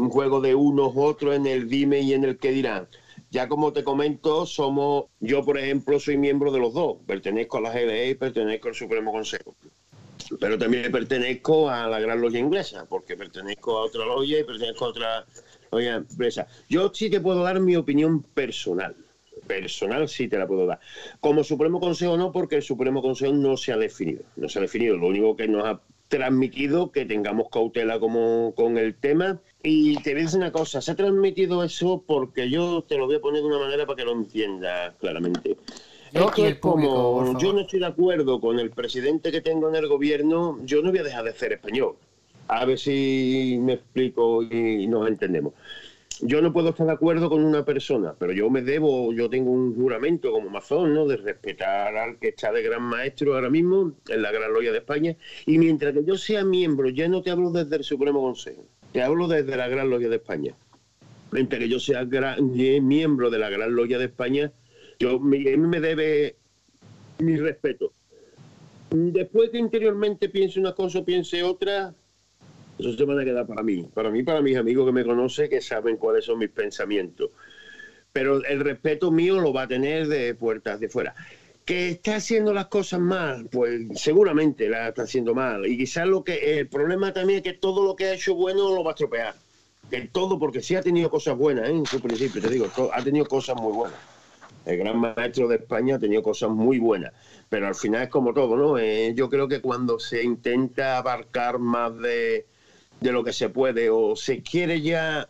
[0.00, 2.88] un juego de unos otros, en el dime y en el que dirán.
[3.30, 7.60] Ya como te comento, somos, yo por ejemplo soy miembro de los dos, pertenezco a
[7.60, 9.54] la GDE y pertenezco al Supremo Consejo.
[10.38, 14.84] Pero también pertenezco a la Gran Logia Inglesa, porque pertenezco a otra logia y pertenezco
[14.84, 15.26] a otra
[15.70, 18.96] Oye, empresa, yo sí te puedo dar mi opinión personal.
[19.46, 20.80] Personal sí te la puedo dar.
[21.20, 24.22] Como Supremo Consejo no, porque el Supremo Consejo no se ha definido.
[24.36, 24.96] No se ha definido.
[24.96, 25.80] Lo único que nos ha
[26.10, 29.40] transmitido que tengamos cautela como con el tema.
[29.62, 33.06] Y te voy a decir una cosa, se ha transmitido eso porque yo te lo
[33.06, 35.56] voy a poner de una manera para que lo entiendas claramente.
[36.12, 39.86] Yo, es como yo no estoy de acuerdo con el presidente que tengo en el
[39.86, 41.94] gobierno, yo no voy a dejar de ser español
[42.48, 45.54] A ver si me explico y nos entendemos.
[46.22, 49.50] Yo no puedo estar de acuerdo con una persona, pero yo me debo, yo tengo
[49.50, 51.06] un juramento como mazón, ¿no?
[51.06, 54.78] De respetar al que está de gran maestro ahora mismo en la Gran Loya de
[54.78, 55.16] España.
[55.46, 59.02] Y mientras que yo sea miembro, ya no te hablo desde el Supremo Consejo, te
[59.02, 60.54] hablo desde la Gran Loya de España.
[61.32, 64.52] Mientras que yo sea miembro de la Gran Loya de España,
[64.98, 66.36] yo mí me debe
[67.18, 67.92] mi respeto.
[68.90, 71.94] Después que interiormente piense una cosa o piense otra,
[72.80, 75.48] eso se van a quedar para mí, para mí, para mis amigos que me conocen,
[75.48, 77.30] que saben cuáles son mis pensamientos.
[78.12, 81.14] Pero el respeto mío lo va a tener de puertas de fuera.
[81.64, 83.48] ¿Que está haciendo las cosas mal?
[83.50, 85.66] Pues seguramente la está haciendo mal.
[85.66, 88.74] Y quizás lo que el problema también es que todo lo que ha hecho bueno
[88.74, 89.34] lo va a estropear.
[89.88, 91.72] Que todo, porque sí ha tenido cosas buenas, ¿eh?
[91.72, 93.98] en su principio, te digo, ha tenido cosas muy buenas.
[94.66, 97.12] El gran maestro de España ha tenido cosas muy buenas,
[97.48, 98.78] pero al final es como todo, ¿no?
[98.78, 102.46] Eh, yo creo que cuando se intenta abarcar más de,
[103.00, 105.28] de lo que se puede o se quiere ya,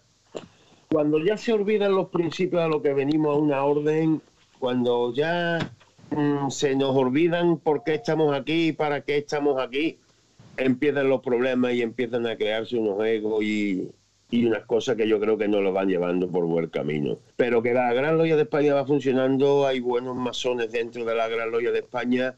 [0.90, 4.20] cuando ya se olvidan los principios a lo que venimos a una orden,
[4.58, 5.72] cuando ya
[6.10, 9.98] mm, se nos olvidan por qué estamos aquí y para qué estamos aquí,
[10.56, 13.88] empiezan los problemas y empiezan a crearse unos egos y,
[14.30, 17.18] y unas cosas que yo creo que no lo van llevando por buen camino.
[17.36, 21.28] Pero que la Gran Loya de España va funcionando, hay buenos masones dentro de la
[21.28, 22.34] Gran Loya de España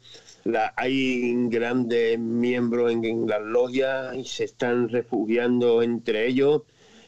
[0.77, 6.63] hay grandes miembros en, las logias y se están refugiando entre ellos.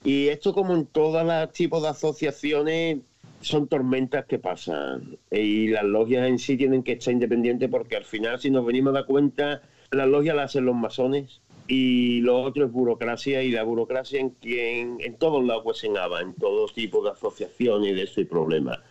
[0.04, 2.98] Y esto, como en todos los tipos de asociaciones,
[3.40, 5.18] son tormentas que pasan.
[5.30, 8.90] Y las logias en sí tienen que estar independientes porque al final, si nos venimos
[8.92, 13.50] a dar cuenta, las logias las hacen los masones y lo otro es burocracia y
[13.50, 17.94] la burocracia en quien en todos lados pues en en todo tipo de asociaciones y
[17.94, 18.82] de ese problema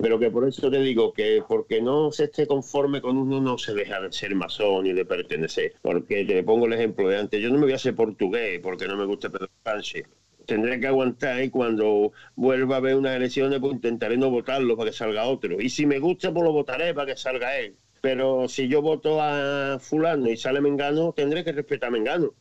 [0.00, 3.58] pero que por eso te digo que porque no se esté conforme con uno no
[3.58, 5.74] se deja de ser masón y de pertenecer.
[5.82, 8.86] Porque te pongo el ejemplo de antes, yo no me voy a hacer portugués porque
[8.86, 10.06] no me gusta Pedro Sánchez.
[10.46, 14.90] Tendré que aguantar y cuando vuelva a ver unas elecciones pues intentaré no votarlo para
[14.90, 15.60] que salga otro.
[15.60, 17.76] Y si me gusta pues lo votaré para que salga él.
[18.02, 22.34] Pero si yo voto a fulano y sale Mengano, tendré que respetar Mengano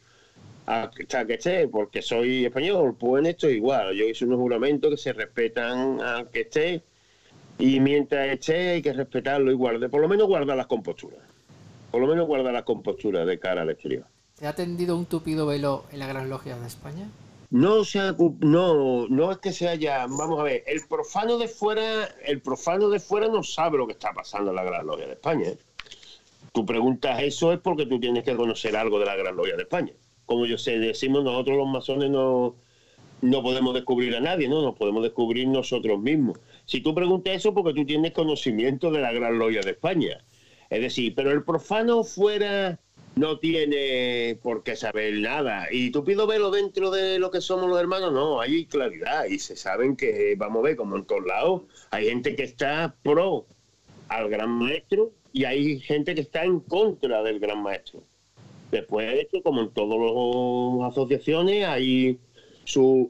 [0.65, 3.95] hasta que esté, porque soy español, pues en esto igual.
[3.95, 6.83] Yo hice unos juramentos que se respetan al que esté
[7.59, 11.19] y mientras esté hay que respetarlo y guarde, por lo menos guardar las composturas.
[11.91, 14.05] Por lo menos guardar las composturas de cara al exterior.
[14.33, 17.07] ¿Se ha tendido un tupido velo en la Gran Logia de España?
[17.51, 22.05] No, sea, no, no es que se haya, vamos a ver, el profano de fuera,
[22.25, 25.13] el profano de fuera no sabe lo que está pasando en la Gran Logia de
[25.13, 25.49] España.
[25.49, 25.57] ¿eh?
[26.53, 29.63] Tú preguntas eso es porque tú tienes que conocer algo de la Gran Logia de
[29.63, 29.91] España.
[30.25, 32.55] Como yo sé, decimos nosotros los masones no,
[33.19, 36.39] no podemos descubrir a nadie, no, nos podemos descubrir nosotros mismos.
[36.63, 40.23] Si tú preguntas eso, porque tú tienes conocimiento de la Gran Loya de España.
[40.69, 42.79] Es decir, pero el profano fuera
[43.15, 45.67] no tiene por qué saber nada.
[45.71, 49.39] Y tú pido verlo dentro de lo que somos los hermanos, no, hay claridad y
[49.39, 53.45] se saben que, vamos a ver, como en todos lados, hay gente que está pro
[54.07, 58.03] al gran maestro y hay gente que está en contra del gran maestro.
[58.71, 59.99] Después de esto, como en todas
[60.79, 62.17] las asociaciones, hay
[62.63, 63.09] sus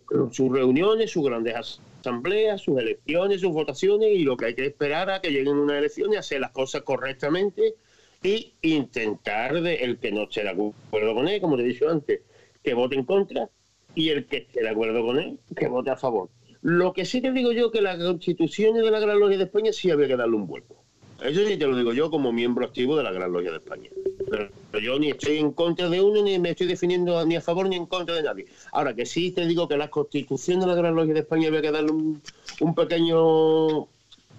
[0.49, 5.21] reuniones, sus grandes asambleas, sus elecciones, sus votaciones y lo que hay que esperar a
[5.21, 7.75] que lleguen unas elecciones, hacer las cosas correctamente
[8.23, 11.89] y intentar de el que no esté de acuerdo con él, como te he dicho
[11.89, 12.21] antes,
[12.63, 13.49] que vote en contra
[13.95, 16.29] y el que esté de acuerdo con él, que vote a favor.
[16.61, 19.73] Lo que sí te digo yo que las constituciones de la Gran Logia de España
[19.73, 20.75] sí había que darle un vuelco.
[21.23, 23.89] Eso sí te lo digo yo como miembro activo de la Gran Logia de España.
[24.29, 24.49] Pero,
[24.79, 27.75] yo ni estoy en contra de uno, ni me estoy definiendo ni a favor ni
[27.75, 28.45] en contra de nadie.
[28.71, 31.61] Ahora que sí te digo que la constitución de la Gran Logia de España había
[31.61, 33.87] que darle un, pequeño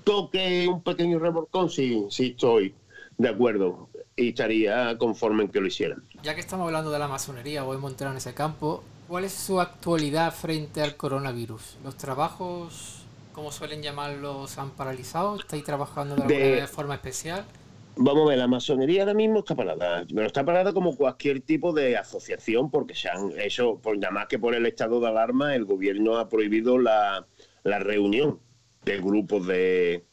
[0.05, 2.75] toque, un pequeño revolcón, sí, sí estoy
[3.19, 6.05] de acuerdo y estaría conforme en que lo hicieran.
[6.23, 9.33] Ya que estamos hablando de la masonería, voy a montar en ese campo, ¿cuál es
[9.33, 11.79] su actualidad frente al coronavirus?
[11.85, 13.03] ¿Los trabajos
[13.33, 15.37] como suelen llamarlos, han paralizado?
[15.37, 17.45] ¿Estáis trabajando de alguna forma especial?
[17.97, 21.73] Vamos a ver, la masonería ahora mismo está parada, pero está parada como cualquier tipo
[21.73, 25.55] de asociación, porque se han hecho, por, nada más que por el estado de alarma,
[25.55, 27.27] el gobierno ha prohibido la,
[27.65, 28.41] reunión
[28.85, 30.05] de grupos de,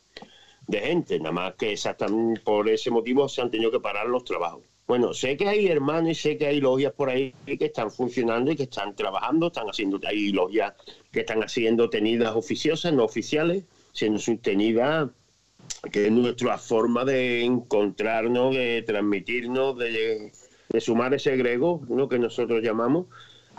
[0.70, 4.24] de gente, nada más que exactamente por ese motivo se han tenido que parar los
[4.24, 4.62] trabajos.
[4.88, 8.52] Bueno, sé que hay hermanos y sé que hay logias por ahí que están funcionando
[8.52, 10.74] y que están trabajando, están haciendo, hay logias
[11.12, 13.64] que están haciendo tenidas oficiosas, no oficiales,
[13.94, 15.10] siendo sostenidas,
[15.92, 20.32] que es nuestra forma de encontrarnos, de transmitirnos, de,
[20.80, 22.08] sumar ese grego, ¿no?
[22.08, 23.08] que nosotros llamamos,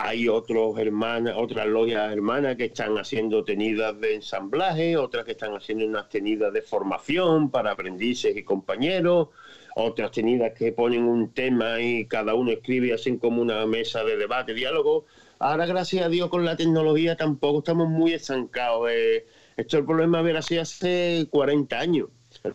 [0.03, 5.55] hay otros hermanas, otras logias hermanas que están haciendo tenidas de ensamblaje, otras que están
[5.55, 9.29] haciendo unas tenidas de formación para aprendices y compañeros,
[9.77, 14.17] otras tenidas que ponen un tema y cada uno escribe hacen como una mesa de
[14.17, 15.05] debate, diálogo.
[15.39, 18.89] Ahora, gracias a Dios, con la tecnología tampoco estamos muy estancados.
[18.91, 19.27] Eh.
[19.59, 22.09] esto es el problema ver así hace 40 años.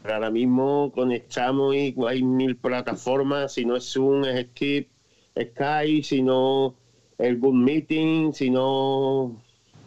[0.03, 4.89] ahora mismo conectamos y hay mil plataformas, si no es Zoom, es Skype,
[5.37, 6.75] Skype, si no
[7.17, 9.41] el Good Meeting, sino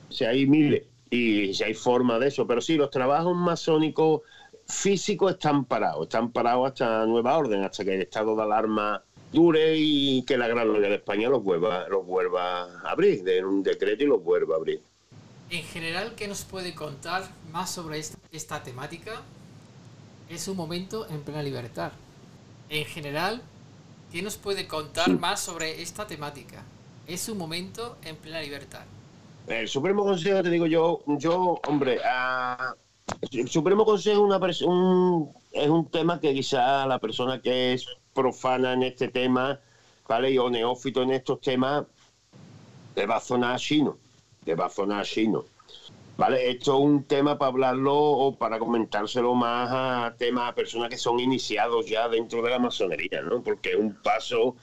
[0.09, 2.47] si hay miles y si hay forma de eso.
[2.47, 4.23] Pero sí, los trabajos masónicos
[4.67, 9.03] físicos están parados, están parados hasta nueva orden, hasta que el estado de alarma
[9.33, 13.45] dure y que la Gran Logia de España los vuelva, los vuelva a abrir, de
[13.45, 14.81] un decreto y los vuelva a abrir.
[15.51, 19.23] En general, ¿qué nos puede contar más sobre esta, esta temática?
[20.29, 21.93] Es un momento en plena libertad.
[22.69, 23.41] En general,
[24.13, 26.63] ¿qué nos puede contar más sobre esta temática?
[27.09, 28.85] Es un momento en plena libertad.
[29.47, 31.99] El Supremo Consejo, te digo yo, yo, hombre,
[33.33, 34.29] el Supremo Consejo
[35.53, 39.59] es un tema que quizá la persona que es profana en este tema,
[40.07, 40.31] ¿vale?
[40.33, 41.87] Y o neófito en estos temas,
[42.95, 43.97] le va a sonar chino,
[44.45, 45.47] le va a sonar chino.
[46.19, 46.51] ¿Vale?
[46.51, 50.99] Esto es un tema para hablarlo o para comentárselo más a temas a personas que
[50.99, 53.41] son iniciados ya dentro de la masonería, ¿no?
[53.41, 54.57] Porque es un paso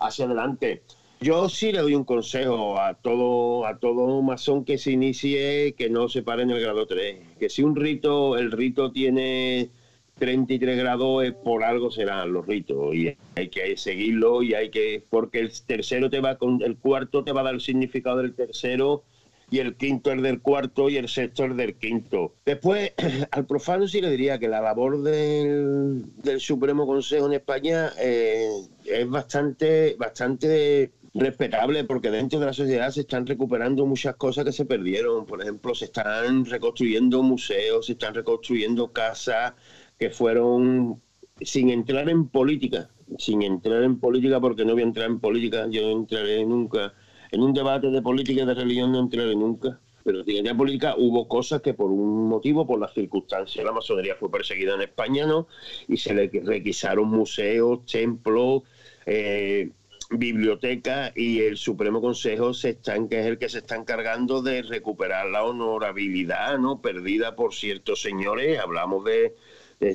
[0.00, 0.82] hacia adelante.
[1.24, 5.88] Yo sí le doy un consejo a todo, a todo masón que se inicie que
[5.88, 7.38] no se pare en el grado 3.
[7.40, 9.70] Que si un rito, el rito tiene
[10.18, 12.94] 33 grados, por algo serán los ritos.
[12.94, 15.02] Y hay que seguirlo y hay que.
[15.08, 16.60] Porque el tercero te va con.
[16.60, 19.04] El cuarto te va a dar el significado del tercero
[19.50, 22.34] y el quinto el del cuarto y el sexto el del quinto.
[22.44, 22.92] Después,
[23.30, 26.04] al profano sí le diría que la labor del,
[26.36, 28.46] Supremo Consejo en España eh,
[28.84, 34.52] es bastante, bastante respetable porque dentro de la sociedad se están recuperando muchas cosas que
[34.52, 35.26] se perdieron.
[35.26, 39.54] Por ejemplo, se están reconstruyendo museos, se están reconstruyendo casas
[39.98, 41.00] que fueron
[41.40, 45.66] sin entrar en política, sin entrar en política porque no voy a entrar en política,
[45.70, 46.92] yo no entraré nunca.
[47.30, 49.80] En un debate de política y de religión no entraré nunca.
[50.04, 54.14] Pero en la política hubo cosas que por un motivo, por las circunstancias, la masonería
[54.16, 55.48] fue perseguida en España, ¿no?
[55.88, 58.64] Y se le requisaron museos, templos,
[59.06, 59.70] eh,
[60.10, 64.62] biblioteca y el Supremo Consejo se están, que es el que se está encargando de
[64.62, 68.58] recuperar la honorabilidad no perdida por ciertos señores.
[68.58, 69.34] Hablamos de,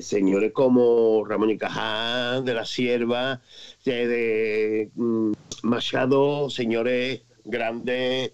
[0.02, 3.40] señores como Ramón y Cajá, de la Sierva,
[3.84, 5.32] de, mm,
[5.62, 8.32] Machado, señores grandes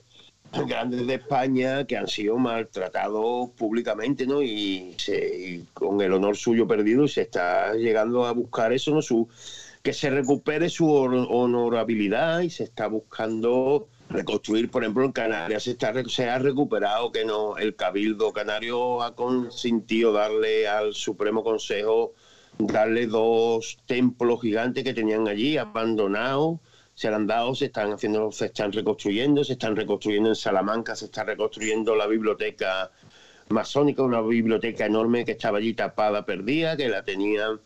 [0.66, 4.42] grandes de España que han sido maltratados públicamente, ¿no?
[4.42, 9.02] Y, y con el honor suyo perdido se está llegando a buscar eso, ¿no?
[9.02, 9.28] Su,
[9.86, 16.28] que se recupere su honorabilidad y se está buscando reconstruir, por ejemplo, en Canarias se,
[16.28, 22.14] ha recuperado que no el Cabildo Canario ha consentido darle al Supremo Consejo
[22.58, 26.58] darle dos templos gigantes que tenían allí abandonados
[26.96, 31.04] se han dado, se están haciendo, se están reconstruyendo, se están reconstruyendo en Salamanca, se
[31.04, 32.90] está reconstruyendo la biblioteca
[33.50, 37.60] masónica, una biblioteca enorme que estaba allí tapada, perdida, que la tenían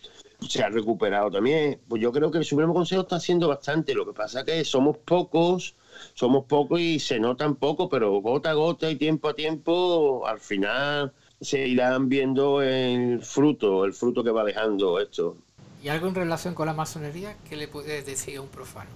[0.49, 1.81] se ha recuperado también.
[1.89, 3.95] Pues yo creo que el Supremo Consejo está haciendo bastante.
[3.95, 5.75] Lo que pasa es que somos pocos,
[6.15, 10.41] somos pocos y se notan poco, pero gota a gota y tiempo a tiempo, al
[10.41, 15.37] final se irán viendo el fruto, el fruto que va dejando esto.
[15.83, 17.37] ¿Y algo en relación con la masonería?
[17.49, 18.91] ¿Qué le puedes decir a un profano?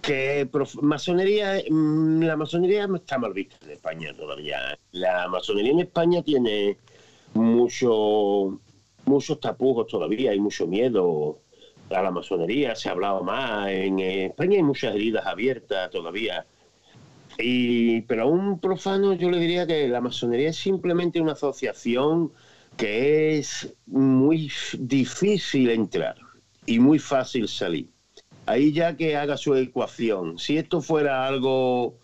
[0.00, 0.48] Que
[0.80, 4.76] masonería, mm, la masonería está mal vista en España todavía.
[4.90, 6.76] La masonería en España tiene
[7.34, 8.58] mucho
[9.04, 11.40] muchos tapujos todavía, hay mucho miedo
[11.90, 16.46] a la masonería, se ha hablado más, en España hay muchas heridas abiertas todavía.
[17.38, 22.32] Y, pero a un profano yo le diría que la masonería es simplemente una asociación
[22.76, 26.16] que es muy difícil entrar
[26.66, 27.88] y muy fácil salir.
[28.46, 30.38] Ahí ya que haga su ecuación.
[30.38, 31.94] Si esto fuera algo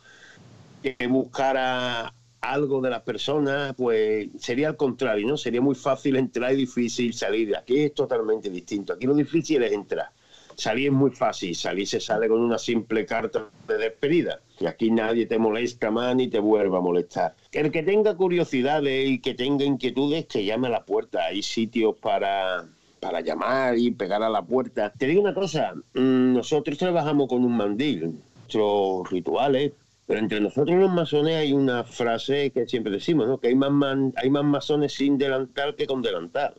[0.83, 5.37] que buscara algo de las personas, pues sería al contrario, ¿no?
[5.37, 7.57] Sería muy fácil entrar y difícil salir.
[7.57, 8.93] Aquí es totalmente distinto.
[8.93, 10.11] Aquí lo difícil es entrar.
[10.57, 14.41] Salir es muy fácil, salir se sale con una simple carta de despedida.
[14.59, 17.37] Y aquí nadie te molesta más ni te vuelve a molestar.
[17.53, 21.27] El que tenga curiosidades y que tenga inquietudes, que llame a la puerta.
[21.27, 22.67] Hay sitios para,
[22.99, 24.93] para llamar y pegar a la puerta.
[24.93, 28.21] Te digo una cosa, mm, nosotros trabajamos con un mandil.
[28.35, 29.73] Nuestros rituales
[30.09, 33.39] pero entre nosotros los masones hay una frase que siempre decimos, ¿no?
[33.39, 33.71] Que hay más,
[34.17, 36.55] hay más masones sin delantal que con delantal.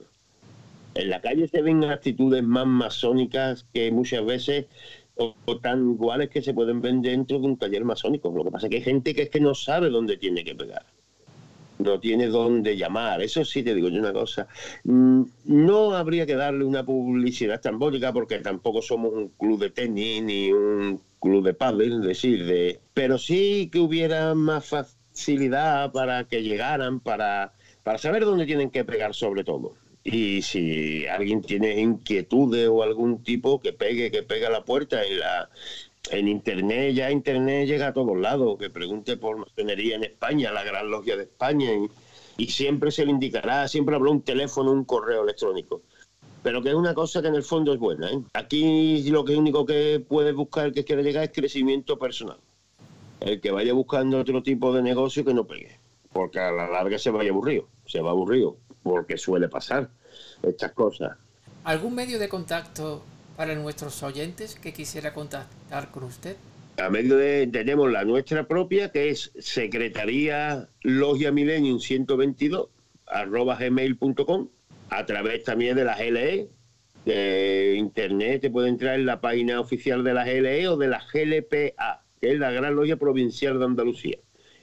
[0.94, 4.68] En la calle se ven actitudes más masónicas que muchas veces
[5.16, 8.30] o, tan iguales que se pueden vender dentro de un taller masónico.
[8.30, 10.54] Lo que pasa es que hay gente que es que no sabe dónde tiene que
[10.54, 10.86] pegar.
[11.80, 13.24] No tiene dónde llamar.
[13.24, 14.48] Eso sí te digo yo una cosa.
[14.84, 20.22] Mm, no habría que darle una publicidad tambólica porque tampoco somos un club de tenis
[20.22, 26.44] ni un club de pádel, decir, de, pero sí que hubiera más facilidad para que
[26.44, 27.54] llegaran, para,
[27.84, 29.74] para saber dónde tienen que pegar sobre todo.
[30.04, 35.20] Y si alguien tiene inquietudes o algún tipo que pegue, que pegue la puerta en
[35.20, 35.50] la
[36.12, 40.64] en internet, ya internet llega a todos lados, que pregunte por masonería en España, la
[40.64, 41.70] gran logia de España,
[42.38, 45.82] y, siempre se le indicará, siempre habrá un teléfono, un correo electrónico.
[46.44, 48.10] Pero que es una cosa que en el fondo es buena.
[48.10, 48.22] ¿eh?
[48.34, 52.38] Aquí lo que único que puede buscar el que quiere llegar es crecimiento personal.
[53.20, 55.78] El que vaya buscando otro tipo de negocio que no pegue,
[56.14, 59.90] porque a la larga se vaya aburrido, se va aburrido, porque suele pasar
[60.42, 61.18] estas cosas.
[61.66, 63.04] ¿Algún medio de contacto
[63.36, 66.38] para nuestros oyentes que quisiera contactar con usted?
[66.78, 72.70] A medio de, tenemos la nuestra propia, que es Secretaría Logia Millennium 122,
[73.06, 74.48] arroba gmail.com,
[74.90, 76.50] a través también de la GLE,
[77.06, 81.02] de internet, te puede entrar en la página oficial de la GLE o de la
[81.12, 84.18] GLPA, que es la Gran Logia Provincial de Andalucía.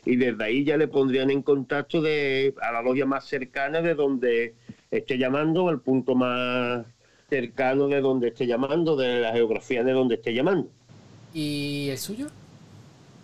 [0.05, 3.95] Y desde ahí ya le pondrían en contacto de, a la logia más cercana de
[3.95, 4.55] donde
[4.91, 6.87] esté llamando, al punto más
[7.29, 10.70] cercano de donde esté llamando, de la geografía de donde esté llamando.
[11.35, 12.29] ¿Y el suyo?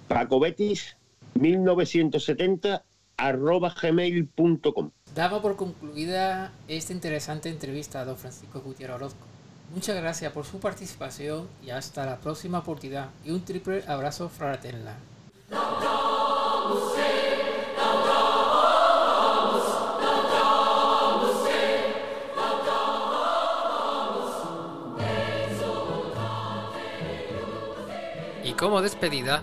[0.08, 0.96] Paco Betis,
[1.34, 2.84] 1970,
[3.16, 4.90] arroba gmail.com.
[5.14, 9.26] Daba por concluida esta interesante entrevista a don Francisco Gutiérrez Orozco.
[9.74, 13.10] Muchas gracias por su participación y hasta la próxima oportunidad.
[13.24, 14.96] Y un triple abrazo fraternal.
[28.62, 29.42] como despedida,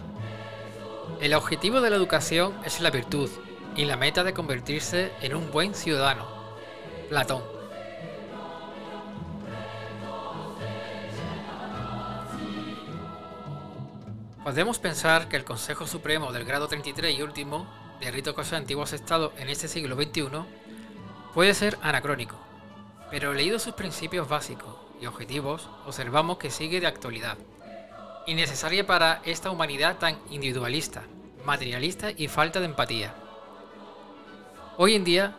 [1.19, 3.29] el objetivo de la educación es la virtud
[3.75, 6.25] y la meta de convertirse en un buen ciudadano.
[7.09, 7.43] Platón.
[14.43, 17.67] Podemos pensar que el Consejo Supremo del grado 33 y último
[17.99, 20.29] de rito cosa antiguos estados en este siglo XXI
[21.33, 22.35] puede ser anacrónico,
[23.11, 27.37] pero leído sus principios básicos y objetivos, observamos que sigue de actualidad
[28.29, 31.03] innecesaria para esta humanidad tan individualista,
[31.45, 33.15] materialista y falta de empatía.
[34.81, 35.35] Hoy en día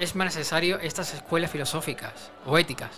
[0.00, 2.88] es más necesario estas escuelas filosóficas o éticas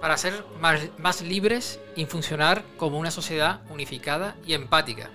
[0.00, 5.10] para ser más, libres y funcionar como una sociedad unificada y empática.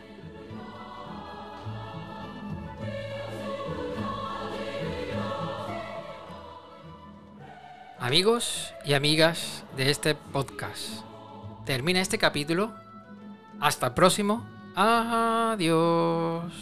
[8.00, 11.04] Amigos y amigas de este podcast,
[11.66, 12.74] termina este capítulo
[13.60, 14.48] hasta el próximo.
[14.78, 16.54] Adiós.